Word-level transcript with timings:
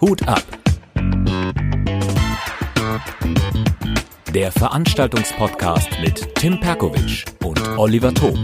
Hut 0.00 0.26
ab. 0.26 0.42
Der 4.32 4.50
Veranstaltungspodcast 4.52 5.88
mit 6.00 6.34
Tim 6.36 6.58
Perkovic 6.60 7.24
und 7.44 7.60
Oliver 7.76 8.14
Thom. 8.14 8.42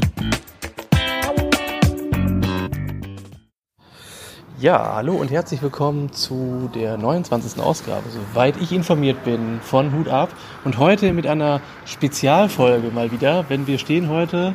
Ja, 4.58 4.94
hallo 4.94 5.16
und 5.16 5.30
herzlich 5.30 5.60
willkommen 5.60 6.14
zu 6.14 6.70
der 6.74 6.96
29. 6.96 7.60
Ausgabe, 7.60 8.04
soweit 8.08 8.54
ich 8.58 8.72
informiert 8.72 9.22
bin, 9.22 9.60
von 9.60 9.92
Hut 9.92 10.08
ab. 10.08 10.30
Und 10.64 10.78
heute 10.78 11.12
mit 11.12 11.26
einer 11.26 11.60
Spezialfolge 11.84 12.88
mal 12.88 13.12
wieder, 13.12 13.42
denn 13.42 13.66
wir 13.66 13.78
stehen 13.78 14.08
heute 14.08 14.54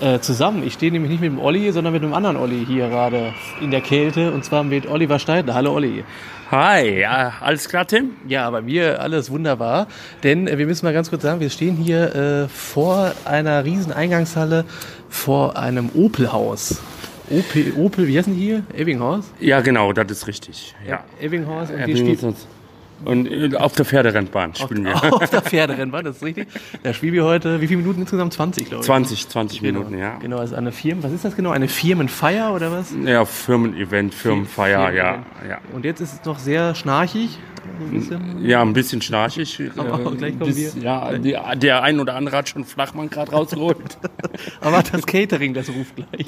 äh, 0.00 0.20
zusammen. 0.20 0.62
Ich 0.64 0.74
stehe 0.74 0.92
nämlich 0.92 1.10
nicht 1.10 1.20
mit 1.20 1.32
dem 1.32 1.40
Olli, 1.40 1.72
sondern 1.72 1.92
mit 1.92 2.04
einem 2.04 2.14
anderen 2.14 2.36
Olli 2.36 2.64
hier 2.64 2.90
gerade 2.90 3.34
in 3.60 3.72
der 3.72 3.80
Kälte 3.80 4.30
und 4.30 4.44
zwar 4.44 4.62
mit 4.62 4.86
Oliver 4.88 5.18
Steidler. 5.18 5.54
Hallo 5.54 5.74
Olli. 5.74 6.04
Hi, 6.52 7.00
ja, 7.00 7.32
alles 7.40 7.68
klar, 7.68 7.88
Tim? 7.88 8.12
Ja, 8.28 8.48
bei 8.50 8.62
mir 8.62 9.00
alles 9.00 9.32
wunderbar, 9.32 9.88
denn 10.22 10.46
äh, 10.46 10.58
wir 10.58 10.66
müssen 10.66 10.86
mal 10.86 10.94
ganz 10.94 11.10
kurz 11.10 11.22
sagen, 11.22 11.40
wir 11.40 11.50
stehen 11.50 11.74
hier 11.74 12.14
äh, 12.14 12.48
vor 12.48 13.10
einer 13.24 13.64
riesen 13.64 13.92
Eingangshalle 13.92 14.64
vor 15.08 15.56
einem 15.56 15.90
Opel-Haus. 15.92 16.80
Opel, 17.30 17.72
Opel, 17.76 18.08
wie 18.08 18.18
heißen 18.18 18.34
die 18.34 18.40
hier? 18.40 18.62
Ebbinghaus? 18.76 19.30
Ja, 19.40 19.60
genau, 19.60 19.92
das 19.92 20.10
ist 20.10 20.26
richtig. 20.26 20.74
Ja. 20.86 21.04
Ebbinghaus 21.20 21.70
und 21.70 21.78
Ja, 21.78 21.86
die 21.86 21.96
spielt 21.96 22.22
Und 23.04 23.26
äh, 23.30 23.56
auf 23.56 23.72
der 23.74 23.84
Pferderennbahn 23.86 24.54
spielen 24.54 24.84
wir. 24.84 24.96
auf 25.14 25.30
der 25.30 25.40
Pferderennbahn, 25.42 26.04
das 26.04 26.16
ist 26.16 26.22
richtig. 26.24 26.48
Da 26.82 26.92
spielen 26.92 27.14
wir 27.14 27.24
heute, 27.24 27.60
wie 27.60 27.66
viele 27.68 27.78
Minuten 27.80 28.00
insgesamt? 28.02 28.32
20, 28.32 28.66
glaube 28.68 28.80
ich. 28.82 28.86
20, 28.86 29.28
20 29.28 29.60
Genau. 29.62 29.78
Minuten, 29.80 29.98
ja. 29.98 30.18
Genau, 30.18 30.38
also 30.38 30.56
eine 30.56 30.72
Firmen, 30.72 31.02
was 31.04 31.12
ist 31.12 31.24
das 31.24 31.36
genau? 31.36 31.50
Eine 31.50 31.68
Firmenfeier 31.68 32.52
oder 32.54 32.72
was? 32.72 32.92
Ja, 33.04 33.24
Firmen-Event, 33.24 34.12
Firmenfeier, 34.12 34.90
ja, 34.92 35.12
Firmen- 35.12 35.48
ja. 35.48 35.58
Und 35.72 35.84
jetzt 35.84 36.00
ist 36.00 36.12
es 36.14 36.24
noch 36.24 36.38
sehr 36.38 36.74
schnarchig. 36.74 37.38
So 37.78 37.84
ein 37.84 37.90
bisschen. 37.90 38.44
Ja, 38.46 38.62
ein 38.62 38.72
bisschen 38.72 39.02
schnarchig. 39.02 39.60
Aber 39.76 40.12
äh, 40.12 40.16
gleich 40.16 40.38
kommen 40.38 40.52
bis- 40.54 40.76
wir. 40.76 40.82
Ja, 40.82 41.12
die, 41.18 41.36
der 41.56 41.82
ein 41.82 42.00
oder 42.00 42.14
andere 42.14 42.36
hat 42.38 42.48
schon 42.48 42.64
Flachmann 42.64 43.10
gerade 43.10 43.30
rausgeholt. 43.32 43.98
Aber 44.60 44.82
das 44.82 45.06
Catering, 45.06 45.54
das 45.54 45.68
ruft 45.68 45.94
gleich. 45.96 46.26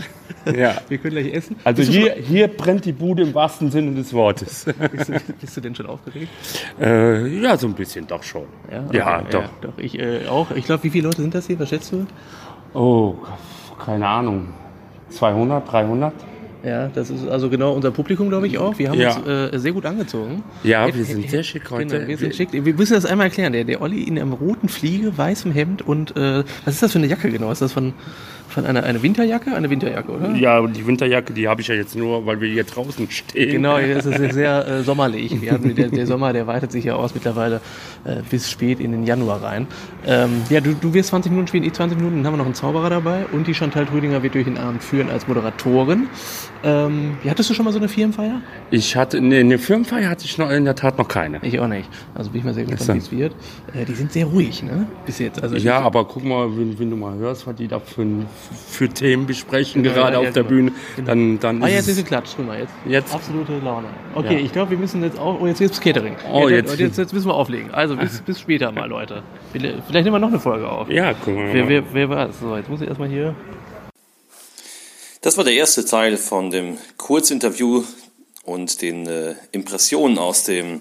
ja. 0.57 0.75
Wir 0.89 0.99
können 0.99 1.15
gleich 1.17 1.33
essen. 1.33 1.57
Also 1.65 1.83
hier, 1.83 2.15
hier 2.15 2.49
brennt 2.49 2.85
die 2.85 2.93
Bude 2.93 3.23
im 3.23 3.35
wahrsten 3.35 3.71
Sinne 3.71 3.93
des 3.93 4.13
Wortes. 4.13 4.67
Bist, 4.93 5.09
du, 5.09 5.21
bist 5.41 5.57
du 5.57 5.61
denn 5.61 5.75
schon 5.75 5.87
aufgeregt? 5.87 6.29
äh, 6.81 7.27
ja, 7.41 7.57
so 7.57 7.67
ein 7.67 7.75
bisschen 7.75 8.07
doch 8.07 8.23
schon. 8.23 8.45
Ja, 8.71 8.85
okay, 9.21 9.27
doch. 9.31 9.45
doch. 9.61 9.79
Ich 9.79 9.99
äh, 9.99 10.27
auch. 10.27 10.51
Ich 10.53 10.65
glaube, 10.65 10.83
wie 10.85 10.91
viele 10.91 11.05
Leute 11.05 11.23
sind 11.23 11.35
das 11.35 11.47
hier? 11.47 11.59
Was 11.59 11.69
schätzt 11.69 11.93
du? 11.93 12.07
Oh, 12.75 13.17
keine 13.85 14.07
Ahnung. 14.07 14.49
200, 15.11 15.71
300? 15.71 16.13
Ja, 16.65 16.89
das 16.95 17.11
ist 17.11 17.27
also 17.29 17.51
genau 17.51 17.73
unser 17.73 17.91
Publikum, 17.91 18.29
glaube 18.29 18.47
ich, 18.47 18.57
auch. 18.59 18.79
Wir 18.79 18.91
haben 18.91 19.01
Ja. 19.01 19.17
uns 19.17 19.27
äh, 19.27 19.59
sehr 19.59 19.73
gut 19.73 19.85
angezogen. 19.85 20.45
Ja, 20.63 20.87
Äh, 20.87 20.95
wir 20.95 21.05
sind 21.05 21.25
äh, 21.25 21.29
sehr 21.29 21.43
schick 21.43 21.71
heute. 21.71 21.87
Genau, 21.97 22.07
wir 22.09 22.17
sind 22.17 22.35
schick. 22.37 22.51
Wir 22.53 22.75
müssen 22.75 22.93
das 22.95 23.05
einmal 23.05 23.27
erklären. 23.27 23.53
Der, 23.53 23.65
der 23.65 23.81
Olli 23.83 24.03
in 24.05 24.19
einem 24.19 24.33
roten 24.33 24.69
Fliege, 24.69 25.17
weißem 25.19 25.51
Hemd 25.53 25.83
und 25.83 26.17
äh, 26.17 26.45
was 26.65 26.75
ist 26.75 26.83
das 26.83 26.93
für 26.93 26.99
eine 26.99 27.09
Jacke 27.09 27.31
genau? 27.31 27.51
Ist 27.51 27.63
das 27.63 27.73
von, 27.73 27.95
von 28.49 28.65
einer 28.65 28.85
eine 28.85 29.03
Winterjacke? 29.03 29.53
Eine 29.55 29.71
Winterjacke, 29.71 30.13
oder? 30.13 30.35
Ja, 30.37 30.65
die 30.65 30.87
Winterjacke, 30.87 31.33
die 31.33 31.49
habe 31.49 31.61
ich 31.63 31.67
ja 31.67 31.75
jetzt 31.75 31.97
nur, 31.97 32.27
weil 32.27 32.41
wir 32.41 32.49
hier 32.49 32.63
draußen 32.63 33.11
stehen. 33.11 33.51
Genau, 33.51 33.79
es 33.79 34.07
ist 34.07 34.19
sehr, 34.19 34.33
sehr 34.33 34.69
äh, 34.69 34.83
sommerlich. 34.85 35.41
Wir 35.43 35.51
hatten, 35.53 35.75
der, 35.75 35.89
der 35.89 36.07
Sommer, 36.07 36.33
der 36.33 36.47
weitet 36.47 36.71
sich 36.71 36.85
ja 36.85 36.95
aus 36.95 37.13
mittlerweile 37.13 37.61
äh, 38.05 38.17
bis 38.31 38.49
spät 38.49 38.79
in 38.79 38.93
den 38.93 39.05
Januar 39.05 39.43
rein. 39.43 39.67
Ähm, 40.07 40.43
ja, 40.49 40.61
du, 40.61 40.75
du 40.75 40.95
wirst 40.95 41.09
20 41.09 41.33
Minuten 41.33 41.49
spielen, 41.49 41.65
ich 41.65 41.73
20 41.73 41.99
Minuten, 41.99 42.19
dann 42.19 42.27
haben 42.27 42.35
wir 42.35 42.39
noch 42.39 42.45
einen 42.45 42.55
Zauberer 42.55 42.89
dabei 42.91 43.27
und 43.33 43.49
die 43.49 43.55
Chantal 43.55 43.85
Trüdinger 43.87 44.23
wird 44.23 44.35
durch 44.35 44.45
den 44.45 44.59
Abend 44.59 44.85
führen 44.85 45.11
als 45.11 45.27
Moderatorin. 45.27 46.07
Ähm, 46.65 47.17
wie 47.23 47.31
hattest 47.31 47.51
du 47.51 47.55
schon 47.55 47.65
mal 47.65 47.73
so 47.73 47.79
eine 47.79 47.89
Firmenfeier? 47.89 48.41
Ich 48.71 48.95
hatte, 48.97 49.21
nee, 49.21 49.41
eine 49.41 49.59
Firmenfeier 49.59 50.09
hatte 50.09 50.25
ich 50.25 50.39
noch, 50.39 50.49
in 50.51 50.65
der 50.65 50.77
Tat 50.77 50.97
noch 50.97 51.09
keine. 51.09 51.39
Ich 51.43 51.59
auch 51.59 51.67
nicht. 51.67 51.89
Also 52.15 52.31
bin 52.31 52.39
ich 52.39 52.45
mal 52.45 52.55
sehr 52.55 52.65
gespannt, 52.65 52.95
wie 52.95 52.99
es 52.99 53.11
wird. 53.11 53.35
Äh, 53.75 53.85
die 53.85 53.95
sind 53.95 54.13
sehr 54.13 54.27
ruhig, 54.27 54.63
ne? 54.63 54.87
Bis 55.05 55.19
jetzt. 55.19 55.43
Also 55.43 55.57
Ja, 55.57 55.81
aber 55.81 56.05
guck 56.05 56.25
mal, 56.25 56.49
wenn, 56.57 56.79
wenn 56.79 56.89
du 56.91 56.97
mal 56.97 57.15
hörst, 57.17 57.47
was 57.47 57.57
die 57.57 57.67
da 57.67 57.81
für, 57.81 58.07
für 58.69 58.89
Themen 58.89 59.27
besprechen, 59.27 59.83
Genau, 59.83 59.95
gerade 59.97 60.13
ja, 60.13 60.19
auf 60.21 60.25
ja, 60.27 60.31
der 60.31 60.43
genau. 60.45 60.55
Bühne, 60.55 60.73
dann, 61.05 61.39
dann 61.41 61.63
Ah, 61.65 61.69
jetzt 61.69 61.89
ist 61.89 61.99
es 61.99 62.05
Klatsch, 62.05 62.31
guck 62.37 62.47
mal, 62.47 62.59
jetzt. 62.61 62.73
Jetzt? 62.87 63.13
Absolute 63.13 63.59
Laune. 63.65 63.89
Okay, 64.15 64.35
Ja. 64.35 64.41
ich 64.45 64.53
glaube, 64.53 64.71
wir 64.71 64.79
müssen 64.79 65.03
jetzt 65.03 65.19
auch. 65.19 65.41
Oh, 65.41 65.47
jetzt 65.47 65.59
gibt's 65.59 65.81
Catering. 65.81 66.15
Oh, 66.33 66.49
jetzt, 66.49 66.71
jetzt- 66.71 66.79
jetzt, 66.81 66.99
jetzt 66.99 67.13
müssen 67.13 67.27
wir 67.29 67.35
auflegen. 67.35 67.71
Also 67.73 67.97
bis, 67.97 68.21
bis 68.21 68.39
später 68.41 68.71
mal, 68.71 68.89
Leute. 68.89 69.23
Vielleicht 69.53 69.79
vielleicht 69.89 70.05
nehmen 70.05 70.15
wir 70.15 70.21
noch 70.21 70.29
eine 70.29 70.39
Folge 70.39 70.69
auf. 70.71 70.89
Ja, 70.89 71.13
guck 71.13 71.35
mal. 71.35 71.49
Wer, 71.53 71.69
wer, 71.69 71.83
wer 71.93 72.09
war 72.09 72.29
es? 72.29 72.39
So, 72.39 72.57
jetzt 72.57 72.71
muss 72.71 72.81
ich 72.81 72.89
erstmal 72.89 73.09
hier. 73.09 73.35
Das 75.23 75.37
war 75.37 75.45
der 75.45 75.55
erste 75.55 75.85
Teil 75.85 76.17
von 76.17 76.51
dem 76.51 76.79
Kurzinterview 76.97 77.85
und 78.43 78.83
den 78.83 79.07
äh, 79.07 79.37
Impressionen 79.53 80.19
aus 80.19 80.43
dem 80.43 80.81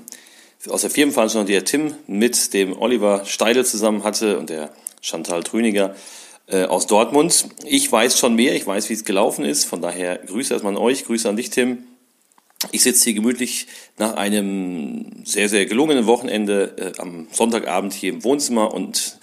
aus 0.67 0.81
der 0.81 0.89
Firmenveranstaltung, 0.89 1.45
die 1.45 1.53
der 1.53 1.63
Tim 1.63 1.93
mit 2.07 2.51
dem 2.55 2.75
Oliver 2.79 3.23
Steidel 3.25 3.63
zusammen 3.65 4.03
hatte 4.03 4.39
und 4.39 4.49
der 4.49 4.73
Chantal 4.99 5.43
Trüniger 5.43 5.95
äh, 6.47 6.63
aus 6.63 6.87
Dortmund. 6.87 7.49
Ich 7.65 7.91
weiß 7.91 8.17
schon 8.17 8.33
mehr, 8.33 8.55
ich 8.55 8.65
weiß, 8.65 8.89
wie 8.89 8.93
es 8.93 9.05
gelaufen 9.05 9.45
ist. 9.45 9.65
Von 9.65 9.79
daher 9.79 10.17
Grüße 10.17 10.53
erstmal 10.53 10.73
an 10.73 10.81
euch, 10.81 11.05
Grüße 11.05 11.29
an 11.29 11.35
dich, 11.35 11.51
Tim. 11.51 11.83
Ich 12.71 12.81
sitze 12.81 13.03
hier 13.03 13.13
gemütlich 13.13 13.67
nach 13.99 14.15
einem 14.15 15.23
sehr, 15.23 15.49
sehr 15.49 15.67
gelungenen 15.67 16.07
Wochenende 16.07 16.93
äh, 16.95 16.99
am 16.99 17.27
Sonntagabend 17.31 17.93
hier 17.93 18.11
im 18.11 18.23
Wohnzimmer 18.23 18.73
und 18.73 19.19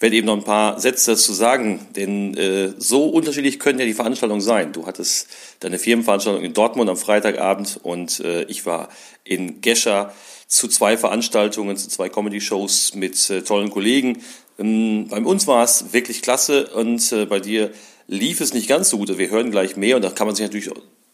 werde 0.00 0.16
eben 0.16 0.26
noch 0.26 0.36
ein 0.36 0.44
paar 0.44 0.80
Sätze 0.80 1.12
dazu 1.12 1.34
sagen, 1.34 1.86
denn 1.94 2.34
äh, 2.34 2.72
so 2.78 3.06
unterschiedlich 3.06 3.60
können 3.60 3.78
ja 3.78 3.84
die 3.84 3.92
Veranstaltungen 3.92 4.40
sein. 4.40 4.72
Du 4.72 4.86
hattest 4.86 5.28
deine 5.60 5.78
Firmenveranstaltung 5.78 6.42
in 6.42 6.54
Dortmund 6.54 6.88
am 6.88 6.96
Freitagabend 6.96 7.78
und 7.82 8.20
äh, 8.20 8.44
ich 8.44 8.64
war 8.64 8.88
in 9.24 9.60
Gescher 9.60 10.12
zu 10.46 10.68
zwei 10.68 10.96
Veranstaltungen, 10.96 11.76
zu 11.76 11.88
zwei 11.88 12.08
Comedy-Shows 12.08 12.94
mit 12.94 13.28
äh, 13.28 13.42
tollen 13.42 13.70
Kollegen. 13.70 14.22
Ähm, 14.58 15.08
bei 15.08 15.18
uns 15.18 15.46
war 15.46 15.62
es 15.62 15.92
wirklich 15.92 16.22
klasse 16.22 16.68
und 16.68 17.12
äh, 17.12 17.26
bei 17.26 17.38
dir 17.38 17.70
lief 18.08 18.40
es 18.40 18.54
nicht 18.54 18.68
ganz 18.68 18.88
so 18.88 18.96
gut. 18.96 19.16
Wir 19.16 19.30
hören 19.30 19.50
gleich 19.50 19.76
mehr 19.76 19.96
und 19.96 20.02
da 20.02 20.10
kann 20.10 20.26
man 20.26 20.34
sich 20.34 20.44
natürlich 20.44 20.70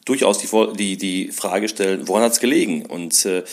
durchaus 0.07 0.39
die, 0.39 0.49
die, 0.77 0.97
die 0.97 1.33
Frage 1.33 1.69
stellen, 1.69 2.09
woran 2.09 2.23
hat 2.23 2.33
es 2.33 2.41
gelegen? 2.41 2.87
Und 2.87 3.27
äh, 3.27 3.45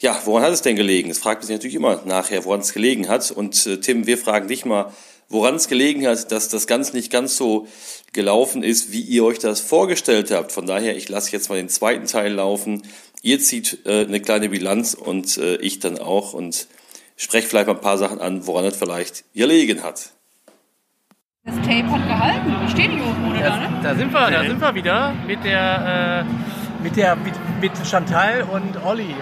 ja, 0.00 0.20
woran 0.24 0.42
hat 0.42 0.52
es 0.52 0.62
denn 0.62 0.74
gelegen? 0.74 1.10
Das 1.10 1.18
fragt 1.18 1.42
man 1.42 1.46
sich 1.46 1.54
natürlich 1.54 1.76
immer 1.76 2.02
nachher, 2.04 2.44
woran 2.44 2.60
es 2.60 2.72
gelegen 2.72 3.08
hat. 3.08 3.30
Und 3.30 3.66
äh, 3.66 3.78
Tim, 3.78 4.06
wir 4.06 4.18
fragen 4.18 4.48
dich 4.48 4.64
mal, 4.64 4.92
woran 5.28 5.54
es 5.54 5.68
gelegen 5.68 6.06
hat, 6.06 6.32
dass 6.32 6.48
das 6.48 6.66
Ganze 6.66 6.96
nicht 6.96 7.12
ganz 7.12 7.36
so 7.36 7.68
gelaufen 8.12 8.62
ist, 8.62 8.90
wie 8.90 9.02
ihr 9.02 9.24
euch 9.24 9.38
das 9.38 9.60
vorgestellt 9.60 10.30
habt. 10.30 10.50
Von 10.50 10.66
daher, 10.66 10.96
ich 10.96 11.08
lasse 11.08 11.30
jetzt 11.30 11.50
mal 11.50 11.56
den 11.56 11.68
zweiten 11.68 12.06
Teil 12.06 12.32
laufen. 12.32 12.82
Ihr 13.22 13.38
zieht 13.38 13.80
äh, 13.84 14.06
eine 14.06 14.20
kleine 14.20 14.48
Bilanz 14.48 14.94
und 14.94 15.36
äh, 15.36 15.56
ich 15.56 15.78
dann 15.78 15.98
auch 15.98 16.32
und 16.32 16.68
spreche 17.16 17.48
vielleicht 17.48 17.66
mal 17.66 17.74
ein 17.74 17.80
paar 17.82 17.98
Sachen 17.98 18.20
an, 18.20 18.46
woran 18.46 18.64
es 18.64 18.76
vielleicht 18.76 19.24
gelegen 19.34 19.82
hat. 19.82 20.12
Das 21.48 21.56
Tape 21.66 21.90
hat 21.90 22.06
gehalten. 22.06 22.52
Steht 22.68 22.90
hier 22.90 23.02
oben, 23.06 23.30
oder? 23.30 23.56
ne? 23.56 23.68
Da 23.82 23.94
sind 23.94 24.12
wir, 24.12 24.30
da 24.30 24.42
sind 24.42 24.60
wir 24.60 24.74
wieder 24.74 25.12
mit 25.26 25.42
der, 25.44 26.24
äh, 26.26 26.82
mit 26.82 26.96
der, 26.96 27.16
mit, 27.16 27.32
mit 27.60 27.72
Chantal 27.86 28.42
und 28.42 28.84
Olli. 28.84 29.14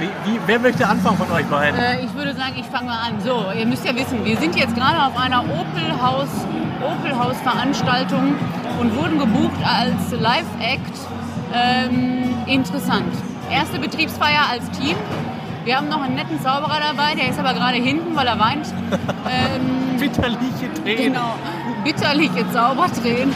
Wie, 0.00 0.06
wie, 0.30 0.38
wer 0.46 0.58
möchte 0.58 0.86
anfangen 0.86 1.16
von 1.18 1.30
euch 1.32 1.46
beiden? 1.46 1.78
Äh, 1.78 2.04
ich 2.04 2.14
würde 2.14 2.34
sagen, 2.34 2.54
ich 2.56 2.66
fange 2.66 2.86
mal 2.86 2.98
an. 2.98 3.20
So, 3.20 3.46
ihr 3.56 3.66
müsst 3.66 3.84
ja 3.84 3.94
wissen, 3.94 4.24
wir 4.24 4.36
sind 4.36 4.56
jetzt 4.56 4.74
gerade 4.74 5.00
auf 5.00 5.16
einer 5.16 5.42
Opel 5.42 6.02
House, 6.02 6.46
Opel 6.82 7.16
House 7.16 7.40
Veranstaltung 7.42 8.34
und 8.80 8.96
wurden 8.96 9.18
gebucht 9.18 9.60
als 9.64 10.12
Live-Act. 10.20 10.98
Ähm, 11.54 12.34
interessant. 12.46 13.12
Erste 13.50 13.78
Betriebsfeier 13.78 14.42
als 14.50 14.68
Team. 14.78 14.96
Wir 15.64 15.76
haben 15.76 15.88
noch 15.88 16.00
einen 16.02 16.14
netten 16.14 16.40
Zauberer 16.40 16.78
dabei, 16.80 17.14
der 17.14 17.28
ist 17.28 17.38
aber 17.38 17.52
gerade 17.54 17.76
hinten, 17.76 18.16
weil 18.16 18.26
er 18.26 18.38
weint. 18.38 18.66
Ähm, 19.30 19.98
Bitterliche 19.98 20.72
Tränen. 20.82 21.12
Genau, 21.12 21.34
bitterliche 21.92 22.44
Zaubertränen. 22.52 23.34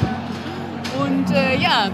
Und 1.01 1.31
äh, 1.35 1.57
ja, 1.57 1.89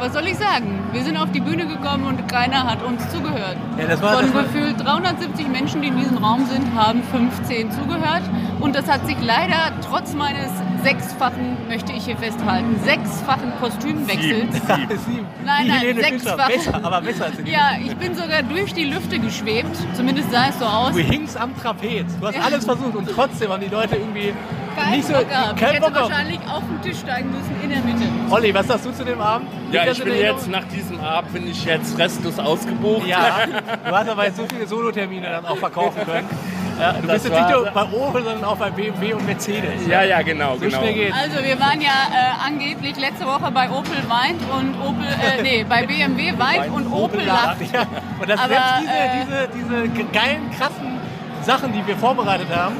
was 0.00 0.12
soll 0.12 0.26
ich 0.26 0.36
sagen? 0.36 0.80
Wir 0.92 1.04
sind 1.04 1.16
auf 1.16 1.30
die 1.30 1.40
Bühne 1.40 1.66
gekommen 1.66 2.04
und 2.06 2.26
keiner 2.26 2.64
hat 2.68 2.82
uns 2.82 3.08
zugehört. 3.10 3.56
Ja, 3.78 3.86
das 3.86 4.02
war- 4.02 4.14
Von 4.18 4.32
gefühlt 4.32 4.84
370 4.84 5.46
Menschen, 5.46 5.82
die 5.82 5.88
in 5.88 5.96
diesem 5.98 6.18
Raum 6.18 6.46
sind, 6.46 6.66
haben 6.74 7.02
15 7.12 7.70
zugehört. 7.70 8.22
Und 8.58 8.74
das 8.74 8.88
hat 8.90 9.06
sich 9.06 9.16
leider 9.22 9.70
trotz 9.88 10.14
meines 10.14 10.50
sechsfachen, 10.82 11.56
möchte 11.68 11.92
ich 11.92 12.04
hier 12.04 12.16
festhalten, 12.16 12.78
sechsfachen 12.84 13.52
Kostümwechsels. 13.60 14.54
Sieben. 15.06 15.26
Nein, 15.44 15.64
Die 15.64 15.68
nein, 15.68 15.78
Helene 15.80 16.00
Fischer. 16.02 16.18
sechsfach. 16.20 16.48
Besser, 16.48 16.80
aber 16.84 17.00
besser 17.00 17.24
als 17.26 17.36
die 17.42 17.50
Ja, 17.50 17.70
ich 17.84 17.96
bin 17.96 18.14
sogar 18.14 18.42
durch 18.42 18.72
die 18.74 18.84
Lüfte 18.84 19.18
geschwebt. 19.18 19.76
Zumindest 19.94 20.30
sah 20.32 20.48
es 20.48 20.58
so 20.58 20.64
aus. 20.64 20.92
Du 20.92 20.98
hingst 20.98 21.36
am 21.36 21.56
Trapez. 21.60 22.06
Du 22.20 22.26
hast 22.26 22.36
Ja. 22.36 22.42
alles 22.42 22.64
versucht 22.64 22.94
und 22.96 23.08
trotzdem 23.08 23.50
haben 23.52 23.60
die 23.62 23.68
Leute 23.68 23.96
irgendwie 23.96 24.32
Kein 24.76 24.90
nicht 24.92 25.06
so. 25.06 25.14
Bock 25.14 25.28
gehabt. 25.28 25.60
Ich 25.60 25.66
hätte 25.66 25.80
Bock 25.80 25.94
wahrscheinlich 25.94 26.40
auf 26.48 26.62
den 26.62 26.82
Tisch 26.82 27.00
steigen 27.00 27.30
müssen 27.30 27.54
in 27.62 27.70
der 27.70 27.78
Mitte. 27.80 28.02
Olli, 28.30 28.54
was 28.54 28.66
sagst 28.66 28.86
du 28.86 28.92
zu 28.92 29.04
dem 29.04 29.20
Abend? 29.20 29.48
Ja, 29.72 29.86
ich 29.90 29.98
in 29.98 30.04
bin 30.04 30.14
jetzt 30.16 30.48
nach 30.48 30.64
diesem 30.64 31.00
Abend 31.00 31.32
bin 31.32 31.48
ich 31.50 31.64
jetzt 31.64 31.96
restlos 31.98 32.38
ausgebucht. 32.38 33.06
Ja, 33.06 33.40
du 33.86 33.90
hast 33.96 34.08
aber 34.08 34.24
jetzt 34.26 34.36
so 34.36 34.44
viele 34.52 34.66
Solotermine 34.66 35.28
dann 35.28 35.46
auch 35.46 35.56
verkaufen 35.56 36.00
können. 36.04 36.28
Ja, 36.80 36.92
du 36.94 37.06
bist 37.08 37.24
jetzt 37.26 37.34
nicht 37.36 37.50
nur 37.50 37.64
bei 37.70 37.82
Opel, 37.84 38.24
sondern 38.24 38.44
auch 38.44 38.56
bei 38.56 38.70
BMW 38.70 39.12
und 39.14 39.26
Mercedes. 39.26 39.86
Ja, 39.86 40.02
ja, 40.02 40.22
genau, 40.22 40.54
So 40.54 40.60
genau. 40.60 40.78
Also 40.80 41.44
wir 41.44 41.60
waren 41.60 41.80
ja 41.80 41.88
äh, 42.12 42.46
angeblich 42.46 42.96
letzte 42.98 43.26
Woche 43.26 43.50
bei 43.52 43.68
Opel 43.70 43.96
Weint 44.08 44.40
und 44.58 44.74
Opel, 44.80 45.04
äh, 45.06 45.42
nee, 45.42 45.64
bei 45.68 45.86
BMW 45.86 46.32
Weint 46.38 46.72
und 46.72 46.86
Opel 46.92 47.24
lacht. 47.24 47.56
Ja. 47.72 47.82
Und 48.20 48.28
das 48.28 48.40
Aber, 48.40 48.48
selbst 48.48 48.72
diese, 48.80 48.92
äh, 48.92 49.48
diese, 49.54 49.66
diese 49.82 49.88
ge- 49.88 50.06
geilen, 50.12 50.50
krassen 50.56 50.98
Sachen, 51.42 51.72
die 51.72 51.86
wir 51.86 51.96
vorbereitet 51.96 52.48
haben, 52.54 52.76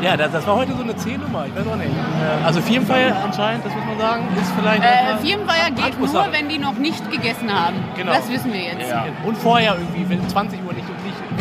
ja, 0.00 0.16
das, 0.16 0.30
das 0.30 0.46
war 0.46 0.54
heute 0.54 0.72
so 0.76 0.82
eine 0.84 0.94
C-Nummer, 0.96 1.46
ich 1.46 1.56
weiß 1.56 1.66
auch 1.66 1.74
nicht. 1.76 1.90
Äh, 1.90 2.44
Also 2.46 2.60
Firmenfeier 2.60 3.16
anscheinend, 3.24 3.64
das 3.66 3.74
muss 3.74 3.84
man 3.84 3.98
sagen, 3.98 4.28
ist 4.40 4.52
vielleicht... 4.56 4.82
Äh, 4.84 5.26
Firmenfeier 5.26 5.70
geht 5.72 5.98
nur, 6.00 6.26
wenn 6.30 6.48
die 6.48 6.58
noch 6.58 6.74
nicht 6.74 7.10
gegessen 7.10 7.52
haben. 7.52 7.74
Genau. 7.96 8.12
Das 8.12 8.30
wissen 8.30 8.52
wir 8.52 8.60
jetzt. 8.60 8.88
Ja. 8.88 9.06
Und 9.24 9.36
vorher 9.36 9.74
irgendwie, 9.74 10.08
wenn 10.08 10.28
20 10.28 10.60
Uhr 10.64 10.72
nicht, 10.72 10.86
nicht 10.87 10.87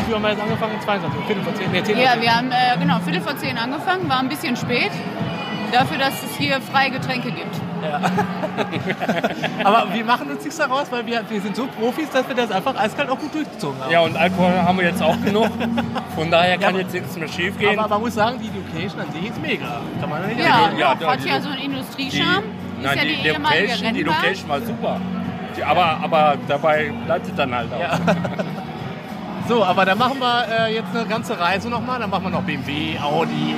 wie 0.08 0.14
haben 0.14 0.22
wir 0.24 0.30
jetzt 0.32 0.42
angefangen? 0.42 0.82
22 0.82 1.20
Uhr, 1.20 1.26
Viertel 1.26 1.44
vor 1.44 1.56
10, 1.56 1.72
nee, 1.72 1.84
10 1.84 1.98
Ja, 1.98 2.22
wir 2.22 2.36
haben 2.36 2.52
äh, 2.52 2.78
genau 2.80 3.00
Viertel 3.00 3.22
vor 3.22 3.38
zehn 3.38 3.58
angefangen, 3.58 4.08
war 4.10 4.20
ein 4.20 4.30
bisschen 4.30 4.56
spät. 4.56 4.92
Dafür, 5.72 5.98
dass 5.98 6.14
es 6.24 6.38
hier 6.38 6.62
freie 6.62 6.92
Getränke 6.92 7.30
gibt. 7.30 7.56
Aber 9.64 9.94
wir 9.94 10.04
machen 10.06 10.30
uns 10.32 10.44
nichts 10.44 10.58
daraus, 10.58 10.90
weil 10.92 11.06
wir, 11.06 11.22
wir 11.30 11.42
sind 11.42 11.56
so 11.56 11.68
Profis, 11.68 12.10
dass 12.10 12.28
wir 12.28 12.36
das 12.36 12.52
einfach 12.52 12.76
eiskalt 12.76 13.10
auch 13.10 13.20
gut 13.20 13.34
durchgezogen 13.34 13.80
haben. 13.82 13.92
Ja, 13.92 14.00
und 14.02 14.16
Alkohol 14.16 14.54
haben 14.54 14.78
wir 14.80 14.86
jetzt 14.86 15.04
auch 15.04 15.20
genug. 15.24 15.50
Von 16.16 16.32
daher 16.32 16.58
kann 16.58 16.70
aber- 16.70 16.80
jetzt 16.80 16.94
nichts 16.94 17.18
mehr 17.18 17.28
schief 17.28 17.58
gehen. 17.58 17.78
Aber 17.78 17.90
man 17.90 18.02
muss 18.02 18.16
sagen, 18.16 18.40
die 18.40 18.50
Location 18.58 19.02
an 19.02 19.12
sich 19.12 19.30
ist 19.30 19.42
mega. 19.42 19.82
Kann 20.00 20.10
man 20.10 20.26
nicht 20.28 20.40
Ja, 20.40 20.46
ja, 20.78 20.96
doch, 20.96 21.02
ja, 21.02 21.12
hat 21.12 21.24
die- 21.24 21.28
ja 21.30 21.42
so 21.42 21.50
einen 21.50 21.62
Industriescharme. 21.62 22.44
Nein, 22.82 22.98
ja 22.98 23.04
die, 23.04 23.16
die, 23.16 23.30
Location, 23.30 23.94
die. 23.94 24.04
Location 24.04 24.50
war 24.50 24.62
super. 24.62 25.02
Die, 25.58 25.64
aber, 25.64 25.98
aber 26.02 26.38
dabei 26.48 26.94
bleibt 27.06 27.28
es 27.28 27.36
dann 27.36 27.54
halt 27.54 27.68
auch. 27.74 28.00
So, 29.48 29.64
aber 29.64 29.86
dann 29.86 29.98
machen 29.98 30.20
wir 30.20 30.46
äh, 30.68 30.74
jetzt 30.76 30.94
eine 30.96 31.06
ganze 31.08 31.40
Reise 31.40 31.70
nochmal. 31.70 32.00
Dann 32.00 32.10
machen 32.10 32.24
wir 32.26 32.30
noch 32.32 32.42
BMW, 32.44 32.98
Audi. 33.00 33.56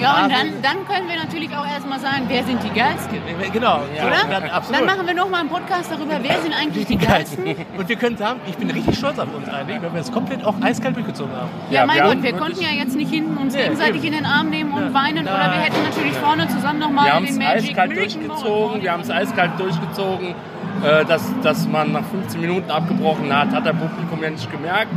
Ja, 0.00 0.24
und 0.24 0.30
dann, 0.30 0.48
dann 0.62 0.86
können 0.86 1.08
wir 1.08 1.16
natürlich 1.16 1.50
auch 1.56 1.66
erstmal 1.66 1.98
sagen, 1.98 2.24
wer 2.28 2.44
sind 2.44 2.62
die 2.62 2.68
Geilsten, 2.78 3.18
Genau, 3.52 3.80
ja, 3.96 4.06
oder? 4.06 4.16
Dann, 4.30 4.50
absolut. 4.50 4.80
Dann 4.80 4.86
machen 4.86 5.06
wir 5.06 5.14
nochmal 5.14 5.40
einen 5.40 5.48
Podcast 5.48 5.90
darüber, 5.90 6.18
wer 6.22 6.40
sind 6.42 6.52
eigentlich 6.54 6.86
die 6.86 6.96
Geilsten. 6.98 7.44
Und 7.76 7.88
wir 7.88 7.96
können 7.96 8.16
sagen, 8.16 8.40
ich 8.46 8.56
bin 8.56 8.70
richtig 8.70 8.98
stolz 8.98 9.18
auf 9.18 9.34
uns 9.34 9.48
eigentlich, 9.48 9.80
weil 9.82 9.92
wir 9.92 9.98
das 10.00 10.12
komplett 10.12 10.44
auch 10.44 10.54
eiskalt 10.62 10.94
durchgezogen 10.96 11.32
haben. 11.34 11.48
Ja, 11.70 11.80
Ja, 11.80 11.86
mein 11.86 11.96
wir 11.96 12.02
Gott, 12.04 12.22
wir 12.22 12.32
konnten 12.34 12.60
ja 12.60 12.70
jetzt 12.70 12.94
nicht 12.96 13.10
hinten 13.10 13.36
uns 13.38 13.54
gegenseitig 13.54 13.96
eben. 14.04 14.06
in 14.08 14.12
den 14.12 14.26
Arm 14.26 14.50
nehmen 14.50 14.72
und 14.72 14.88
Ja. 14.88 14.94
weinen. 14.94 15.24
Oder 15.24 15.32
wir 15.32 15.46
Nein. 15.48 15.60
hätten 15.62 15.82
natürlich 15.88 16.14
vorne 16.18 16.48
zusammen 16.48 16.78
nochmal 16.80 17.06
Wir 17.06 17.14
haben 17.14 17.24
den 17.24 17.32
es 17.34 17.38
Magic 17.38 17.70
eiskalt 17.78 17.96
durchgezogen, 17.96 18.82
wir 18.82 18.92
haben 18.92 19.00
es 19.02 19.10
eiskalt 19.10 19.52
durchgezogen. 19.58 20.34
Äh, 20.82 21.04
dass, 21.04 21.22
dass 21.42 21.68
man 21.68 21.92
nach 21.92 22.04
15 22.04 22.40
Minuten 22.40 22.70
abgebrochen 22.70 23.34
hat, 23.36 23.50
hat 23.50 23.66
der 23.66 23.74
Publikum 23.74 24.22
ja 24.22 24.30
nicht 24.30 24.50
gemerkt. 24.50 24.88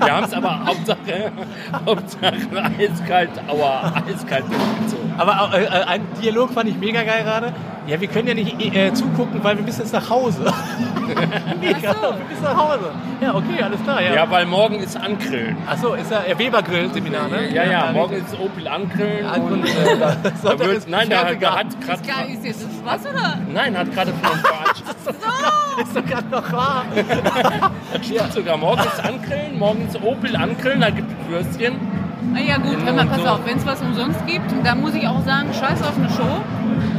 Wir 0.00 0.14
haben 0.14 0.24
es 0.24 0.32
aber 0.32 0.60
Hauptsache, 0.66 1.32
Hauptsache 1.84 2.34
eiskalt, 2.78 3.30
aua, 3.48 3.92
eiskalt 4.08 4.44
durchgezogen. 4.48 5.12
Aber 5.18 5.50
äh, 5.52 5.64
äh, 5.64 5.68
ein 5.68 6.02
Dialog 6.22 6.52
fand 6.52 6.68
ich 6.68 6.76
mega 6.76 7.02
geil 7.02 7.24
gerade. 7.24 7.52
Ja, 7.86 8.00
wir 8.00 8.06
können 8.06 8.28
ja 8.28 8.34
nicht 8.34 8.76
äh, 8.76 8.92
zugucken, 8.94 9.42
weil 9.42 9.56
wir 9.56 9.64
müssen 9.64 9.80
jetzt 9.80 9.92
nach 9.92 10.08
Hause. 10.08 10.44
Ach 10.46 10.54
so. 10.54 11.14
wir 11.14 12.26
müssen 12.28 12.42
nach 12.44 12.56
Hause. 12.56 12.90
Ja, 13.20 13.34
okay, 13.34 13.62
alles 13.62 13.82
klar. 13.82 14.00
Ja. 14.00 14.14
Ja, 14.14 14.30
weil 14.30 14.46
morgen 14.46 14.76
ist 14.76 14.96
Angrillen. 14.96 15.56
Achso, 15.66 15.94
ist 15.94 16.10
ja 16.10 16.22
äh, 16.22 16.38
Weber 16.38 16.62
Grill 16.62 16.92
Seminar, 16.92 17.28
ne? 17.28 17.52
Ja, 17.52 17.64
ja, 17.64 17.92
morgen 17.92 18.14
richtig. 18.14 18.32
ist 18.34 18.40
Opel 18.40 18.68
Angrillen. 18.68 19.24
Ja, 19.24 19.32
und, 19.34 19.52
Und, 19.52 19.64
äh, 19.64 19.98
da 19.98 20.16
Sonntag 20.40 20.60
wird, 20.66 20.78
ist 20.78 20.88
nein, 20.88 21.08
Fernsehgarten. 21.08 21.58
hat 21.58 21.80
gerade. 21.80 22.00
Ist, 22.02 22.08
geil, 22.08 22.38
ist 22.44 22.62
das 22.62 22.68
was 22.84 23.00
oder? 23.12 23.38
Nein, 23.52 23.76
hat 23.76 23.92
gerade 23.92 24.12
von 24.12 24.30
uns 24.30 24.40
veranstaltet. 24.40 25.82
ist 25.82 25.96
doch 25.96 26.06
gerade 26.06 26.28
noch 26.28 26.52
wahr. 26.52 26.84
Das 27.92 28.06
stimmt 28.06 28.32
sogar. 28.32 28.56
Morgen 28.58 28.80
ist 28.82 29.04
Angrillen, 29.04 29.58
morgen 29.58 29.88
ist 29.88 30.00
Opel 30.00 30.36
Angrillen, 30.36 30.80
da 30.80 30.90
gibt 30.90 31.08
es 31.10 31.28
Würstchen. 31.30 31.74
Na 32.32 32.40
ja 32.40 32.56
gut, 32.58 32.84
mal, 32.84 32.96
Und 32.98 33.10
pass 33.10 33.20
so. 33.22 33.26
auf, 33.28 33.40
wenn 33.44 33.58
es 33.58 33.66
was 33.66 33.80
umsonst 33.82 34.24
gibt, 34.26 34.46
dann 34.64 34.80
muss 34.80 34.94
ich 34.94 35.06
auch 35.06 35.24
sagen, 35.24 35.48
scheiß 35.52 35.82
auf 35.82 35.96
eine 35.98 36.08
Show, 36.08 36.40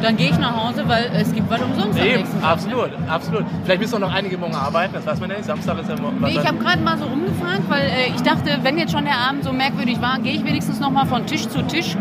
dann 0.01 0.17
gehe 0.17 0.29
ich 0.29 0.37
nach 0.39 0.55
Hause, 0.55 0.83
weil 0.87 1.11
es 1.15 1.33
gibt 1.33 1.49
was 1.49 1.61
umsonst 1.61 1.99
am 1.99 2.05
Eben, 2.05 2.17
nächsten 2.19 2.41
Tag. 2.41 2.41
ne? 2.43 2.47
absolut, 2.47 2.89
absolut. 3.09 3.45
Vielleicht 3.63 3.81
müssen 3.81 3.95
auch 3.95 3.99
noch 4.07 4.13
einige 4.13 4.37
morgen 4.37 4.55
arbeiten, 4.55 4.93
das 4.93 5.05
weiß 5.05 5.19
man 5.19 5.29
ja 5.29 5.37
nicht. 5.37 5.45
Samstag 5.45 5.79
ist 5.79 5.89
ja 5.89 5.95
morgen. 5.99 6.17
Nee, 6.21 6.31
ich 6.31 6.45
habe 6.47 6.57
gerade 6.57 6.81
mal 6.81 6.97
so 6.97 7.05
rumgefragt, 7.05 7.63
weil 7.69 7.81
äh, 7.83 8.07
ich 8.15 8.21
dachte, 8.21 8.59
wenn 8.63 8.77
jetzt 8.77 8.91
schon 8.91 9.05
der 9.05 9.17
Abend 9.17 9.43
so 9.43 9.51
merkwürdig 9.53 10.01
war, 10.01 10.19
gehe 10.19 10.33
ich 10.33 10.43
wenigstens 10.45 10.79
noch 10.79 10.91
mal 10.91 11.05
von 11.05 11.25
Tisch 11.25 11.47
zu 11.47 11.61
Tisch 11.63 11.95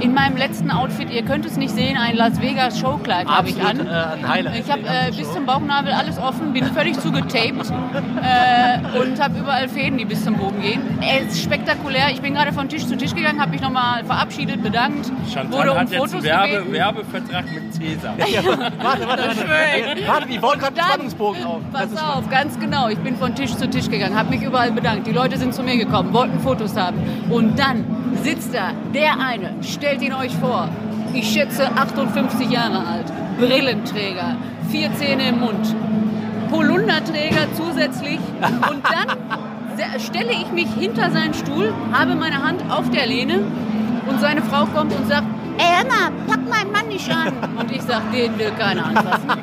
in 0.00 0.14
meinem 0.14 0.36
letzten 0.36 0.70
Outfit. 0.70 1.10
Ihr 1.10 1.22
könnt 1.24 1.44
es 1.44 1.56
nicht 1.56 1.74
sehen, 1.74 1.96
ein 1.96 2.16
Las 2.16 2.40
Vegas 2.40 2.78
Showkleid 2.78 3.26
habe 3.26 3.48
ich 3.48 3.60
an. 3.62 3.80
äh, 3.84 3.90
ein 3.90 4.28
Highlight. 4.28 4.60
Ich 4.60 4.70
habe 4.70 4.82
äh, 4.82 5.10
bis 5.16 5.32
zum 5.32 5.44
Bauchnabel 5.46 5.92
alles 5.92 6.18
offen, 6.18 6.52
bin 6.52 6.64
völlig 6.66 6.98
zugetaped 7.00 7.66
äh, 8.22 8.98
und 8.98 9.20
habe 9.20 9.38
überall 9.38 9.68
Fäden, 9.68 9.98
die 9.98 10.04
bis 10.04 10.24
zum 10.24 10.34
Boden 10.36 10.60
gehen. 10.60 10.80
Es 11.00 11.34
ist 11.34 11.42
spektakulär. 11.42 12.10
Ich 12.12 12.20
bin 12.20 12.34
gerade 12.34 12.52
von 12.52 12.68
Tisch 12.68 12.86
zu 12.86 12.96
Tisch 12.96 13.14
gegangen, 13.14 13.40
habe 13.40 13.50
mich 13.50 13.60
nochmal 13.60 14.04
verabschiedet, 14.04 14.62
bedankt, 14.62 15.10
Chantal 15.32 15.58
wurde 15.58 15.72
um 15.72 15.78
hat 15.78 15.90
jetzt 15.90 15.98
Fotos 15.98 16.26
einen 16.26 16.72
Werbe, 16.72 17.04
Werbevertrag 17.28 17.54
mit 17.54 17.74
Cäsar. 17.74 18.14
Ja, 18.28 18.44
warte, 18.44 19.06
warte, 19.06 19.06
warte. 19.06 19.48
Warte, 20.06 20.26
die 20.28 20.38
baut 20.38 20.58
gerade 20.58 20.80
einen 20.80 20.88
Spannungsbogen 20.88 21.44
auf. 21.44 21.60
Pass 21.72 21.96
auf, 21.96 22.28
ganz 22.28 22.58
genau. 22.58 22.88
Ich 22.88 22.98
bin 22.98 23.16
von 23.16 23.34
Tisch 23.34 23.54
zu 23.54 23.68
Tisch 23.68 23.88
gegangen, 23.88 24.16
habe 24.16 24.30
mich 24.30 24.42
überall 24.42 24.72
bedankt. 24.72 25.06
Die 25.06 25.12
Leute 25.12 25.36
sind 25.36 25.54
zu 25.54 25.62
mir 25.62 25.76
gekommen, 25.76 26.12
wollten 26.12 26.38
Fotos 26.40 26.76
haben. 26.76 26.98
Und 27.30 27.58
dann 27.58 27.84
sitzt 28.22 28.54
da 28.54 28.72
der 28.94 29.18
eine, 29.20 29.54
stellt 29.62 30.02
ihn 30.02 30.12
euch 30.12 30.34
vor. 30.34 30.68
Ich 31.14 31.30
schätze 31.30 31.70
58 31.70 32.50
Jahre 32.50 32.86
alt, 32.86 33.12
Brillenträger, 33.38 34.36
vier 34.70 34.94
Zähne 34.94 35.28
im 35.28 35.40
Mund, 35.40 35.74
Polunderträger 36.50 37.46
zusätzlich. 37.56 38.18
Und 38.70 38.82
dann 38.84 40.00
stelle 40.00 40.32
ich 40.32 40.50
mich 40.52 40.68
hinter 40.78 41.10
seinen 41.10 41.34
Stuhl, 41.34 41.72
habe 41.92 42.14
meine 42.14 42.42
Hand 42.42 42.62
auf 42.70 42.90
der 42.90 43.06
Lehne 43.06 43.40
und 44.08 44.20
seine 44.20 44.42
Frau 44.42 44.66
kommt 44.66 44.92
und 44.94 45.08
sagt, 45.08 45.26
ey 45.58 45.82
Emma, 45.82 46.10
pack 46.26 46.48
meinen 46.48 46.72
Mann 46.72 46.88
nicht 46.88 47.10
an. 47.10 47.32
Und 47.58 47.70
ich 47.70 47.82
sage, 47.82 48.04
den 48.12 48.38
will 48.38 48.52
keiner 48.58 48.86
anfassen. 48.86 49.28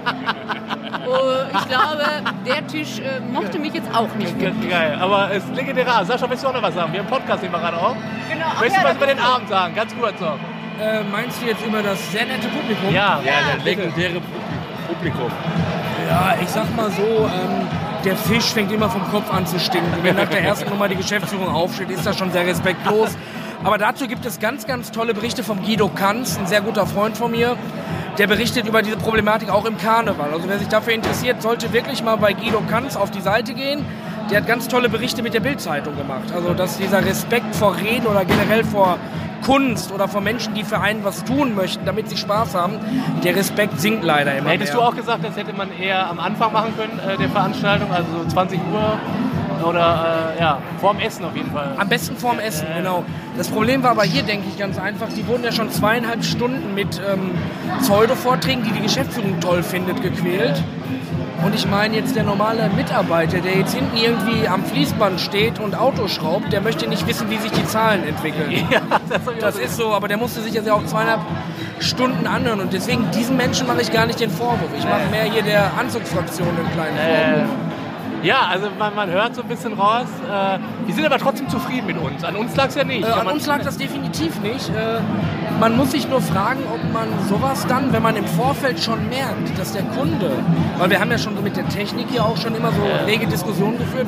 Oh, 1.07 1.45
ich 1.56 1.67
glaube, 1.67 2.03
der 2.47 2.65
Tisch 2.65 2.97
äh, 3.00 3.19
mochte 3.31 3.59
mich 3.59 3.73
jetzt 3.75 3.94
auch 3.95 4.07
nicht. 4.15 4.39
Ge- 4.39 4.51
Geil, 4.67 4.97
aber 5.00 5.29
es 5.31 5.44
ist 5.44 5.56
legendär. 5.56 5.85
Sascha, 6.03 6.27
willst 6.27 6.44
du 6.44 6.47
auch 6.47 6.53
noch 6.53 6.63
was 6.63 6.73
sagen? 6.73 6.91
Wir 6.94 7.00
haben 7.01 7.07
einen 7.13 7.19
Podcast, 7.21 7.44
wir 7.44 7.50
gerade 7.50 7.77
auch. 7.77 7.95
Genau. 8.27 8.45
ach 8.50 8.59
Möchtest 8.59 8.81
du 8.81 8.88
ja, 8.88 8.89
was 8.89 8.97
über 8.97 9.06
den 9.06 9.17
das- 9.17 9.25
Abend 9.27 9.50
sagen? 9.50 9.75
Ganz 9.75 9.95
kurz 10.00 10.19
noch. 10.19 10.39
Äh, 10.81 11.03
meinst 11.12 11.39
du 11.44 11.45
jetzt 11.45 11.63
über 11.63 11.83
das 11.83 12.12
sehr 12.12 12.25
nette 12.25 12.47
Publikum? 12.47 12.91
Ja, 12.91 13.19
Ja, 13.23 13.33
der 13.56 13.63
legendäre 13.63 14.19
Publikum. 14.88 15.29
Ja, 16.09 16.33
ich 16.41 16.50
sag 16.50 16.75
mal 16.75 16.89
so, 16.89 17.03
ähm, 17.03 17.67
der 18.03 18.15
Fisch 18.17 18.45
fängt 18.45 18.71
immer 18.71 18.89
vom 18.89 19.03
Kopf 19.12 19.31
an 19.31 19.45
zu 19.45 19.59
stinken. 19.59 19.94
Wenn 20.01 20.15
nach 20.15 20.27
der 20.29 20.41
ersten 20.41 20.69
Nummer 20.71 20.88
die 20.88 20.95
Geschäftsführung 20.95 21.50
aufsteht, 21.53 21.91
ist 21.91 22.03
das 22.03 22.17
schon 22.17 22.31
sehr 22.31 22.47
respektlos. 22.47 23.15
Aber 23.65 23.79
dazu 23.79 24.07
gibt 24.07 24.23
es 24.27 24.39
ganz, 24.39 24.67
ganz 24.67 24.91
tolle 24.91 25.15
Berichte 25.15 25.44
vom 25.44 25.63
Guido 25.63 25.89
Kanz, 25.89 26.38
ein 26.38 26.45
sehr 26.45 26.62
guter 26.62 26.85
Freund 26.85 27.17
von 27.17 27.31
mir. 27.31 27.57
Der 28.19 28.27
berichtet 28.27 28.67
über 28.67 28.83
diese 28.83 28.95
Problematik 28.95 29.50
auch 29.50 29.65
im 29.65 29.75
Karneval. 29.79 30.29
Also 30.31 30.47
wer 30.47 30.59
sich 30.59 30.67
dafür 30.67 30.94
interessiert, 30.94 31.41
sollte 31.41 31.73
wirklich 31.73 32.03
mal 32.03 32.15
bei 32.17 32.33
Guido 32.33 32.62
Kanz 32.69 32.95
auf 32.95 33.09
die 33.09 33.21
Seite 33.21 33.56
gehen. 33.56 33.83
Der 34.29 34.41
hat 34.41 34.47
ganz 34.47 34.67
tolle 34.67 34.88
Berichte 34.88 35.23
mit 35.23 35.34
der 35.34 35.39
Bildzeitung 35.39 35.98
gemacht. 35.98 36.31
Also 36.31 36.53
dass 36.53 36.77
dieser 36.77 37.03
Respekt 37.03 37.55
vor 37.55 37.75
Reden 37.75 38.05
oder 38.05 38.24
generell 38.24 38.63
vor 38.63 39.00
Kunst 39.43 39.91
oder 39.91 40.07
vor 40.07 40.22
Menschen, 40.22 40.53
die 40.53 40.63
für 40.63 40.79
einen 40.79 41.03
was 41.03 41.24
tun 41.24 41.55
möchten, 41.55 41.86
damit 41.86 42.07
sie 42.07 42.17
Spaß 42.17 42.53
haben, 42.53 42.75
der 43.24 43.36
Respekt 43.36 43.79
sinkt 43.79 44.03
leider 44.03 44.38
immer 44.38 44.51
Hättest 44.51 44.74
mehr. 44.74 44.81
du 44.84 44.88
auch 44.88 44.95
gesagt, 44.95 45.24
das 45.25 45.36
hätte 45.36 45.53
man 45.53 45.72
eher 45.72 46.07
am 46.07 46.19
Anfang 46.19 46.53
machen 46.53 46.74
können, 46.77 47.00
äh, 47.00 47.17
der 47.17 47.29
Veranstaltung, 47.29 47.91
also 47.91 48.07
so 48.24 48.27
20 48.27 48.60
Uhr 48.72 49.00
oder 49.65 50.34
äh, 50.38 50.41
ja, 50.41 50.60
vorm 50.79 51.00
Essen 51.00 51.25
auf 51.25 51.36
jeden 51.36 51.51
Fall. 51.51 51.75
Am 51.77 51.89
besten 51.89 52.15
vorm 52.15 52.39
Essen, 52.39 52.67
genau. 52.75 53.03
Das 53.38 53.50
Problem 53.50 53.84
war 53.84 53.91
aber 53.91 54.03
hier, 54.03 54.24
denke 54.24 54.48
ich, 54.50 54.57
ganz 54.57 54.79
einfach. 54.79 55.07
Die 55.10 55.27
wurden 55.27 55.43
ja 55.43 55.51
schon 55.51 55.69
zweieinhalb 55.69 56.24
Stunden 56.24 56.74
mit 56.74 57.00
ähm, 57.00 57.31
Pseudo-Vorträgen, 57.79 58.63
die 58.63 58.72
die 58.72 58.81
Geschäftsführung 58.81 59.39
toll 59.39 59.63
findet, 59.63 60.01
gequält. 60.01 60.63
Und 61.43 61.53
ich 61.53 61.67
meine 61.67 61.95
jetzt 61.95 62.15
der 62.15 62.24
normale 62.24 62.69
Mitarbeiter, 62.69 63.39
der 63.39 63.57
jetzt 63.57 63.75
hinten 63.75 63.95
irgendwie 63.98 64.48
am 64.48 64.63
Fließband 64.63 65.19
steht 65.19 65.60
und 65.60 65.75
Auto 65.75 66.07
schraubt, 66.07 66.51
der 66.51 66.62
möchte 66.62 66.88
nicht 66.88 67.05
wissen, 67.07 67.29
wie 67.29 67.38
sich 67.38 67.51
die 67.51 67.65
Zahlen 67.65 68.03
entwickeln. 68.07 68.51
Ja, 68.72 68.81
das, 69.10 69.22
Das 69.39 69.60
ist 69.60 69.77
so, 69.77 69.93
aber 69.93 70.07
der 70.07 70.17
musste 70.17 70.41
sich 70.41 70.53
jetzt 70.53 70.65
ja 70.65 70.74
auch 70.74 70.86
zweieinhalb 70.86 71.22
Stunden 71.79 72.25
anhören. 72.25 72.62
Und 72.62 72.74
deswegen, 72.74 73.12
diesen 73.12 73.38
Menschen 73.38 73.67
mache 73.67 73.81
ich 73.81 73.91
gar 73.91 74.05
nicht 74.05 74.19
den 74.19 74.31
Vorwurf. 74.31 74.69
Ich 74.77 74.86
mache 74.86 75.07
mehr 75.12 75.24
hier 75.25 75.43
der 75.43 75.72
Anzugsfraktion 75.77 76.48
einen 76.48 76.72
kleinen 76.72 76.98
Vorwurf. 76.98 77.50
Äh, 77.50 77.64
ja, 78.24 78.48
also 78.50 78.67
man, 78.77 78.95
man 78.95 79.10
hört 79.10 79.36
so 79.36 79.41
ein 79.41 79.48
bisschen 79.48 79.74
raus. 79.74 80.07
Äh, 80.29 80.57
wir 80.86 80.93
sind 80.95 81.05
aber 81.05 81.17
trotzdem 81.19 81.48
zufrieden 81.50 81.88
mit 81.88 81.98
uns. 81.98 82.24
An 82.24 82.36
uns 82.36 82.55
lag 82.55 82.67
es 82.67 82.75
ja 82.75 82.84
nicht. 82.84 83.07
Äh, 83.07 83.12
an 83.12 83.27
uns 83.27 83.45
lag 83.45 83.62
das 83.63 83.77
definitiv 83.77 84.39
nicht. 84.41 84.69
Äh, 84.69 85.00
man 85.60 85.75
muss 85.77 85.91
sich 85.91 86.07
nur 86.10 86.22
fragen, 86.22 86.60
ob 86.74 86.81
man 86.93 87.07
sowas 87.29 87.65
dann, 87.67 87.93
wenn 87.93 88.03
man 88.03 88.15
im 88.15 88.25
Vorfeld 88.25 88.79
schon 88.79 89.07
merkt, 89.10 89.57
dass 89.57 89.74
der 89.74 89.84
Kunde, 89.84 90.31
weil 90.77 90.89
wir 90.89 91.00
haben 91.00 91.12
ja 91.12 91.17
schon 91.17 91.36
so 91.36 91.41
mit 91.41 91.55
der 91.55 91.67
Technik 91.69 92.07
hier 92.10 92.25
auch 92.25 92.38
schon 92.38 92.55
immer 92.55 92.72
so 92.72 92.81
rege 93.05 93.25
Diskussionen 93.27 93.77
geführt, 93.77 94.07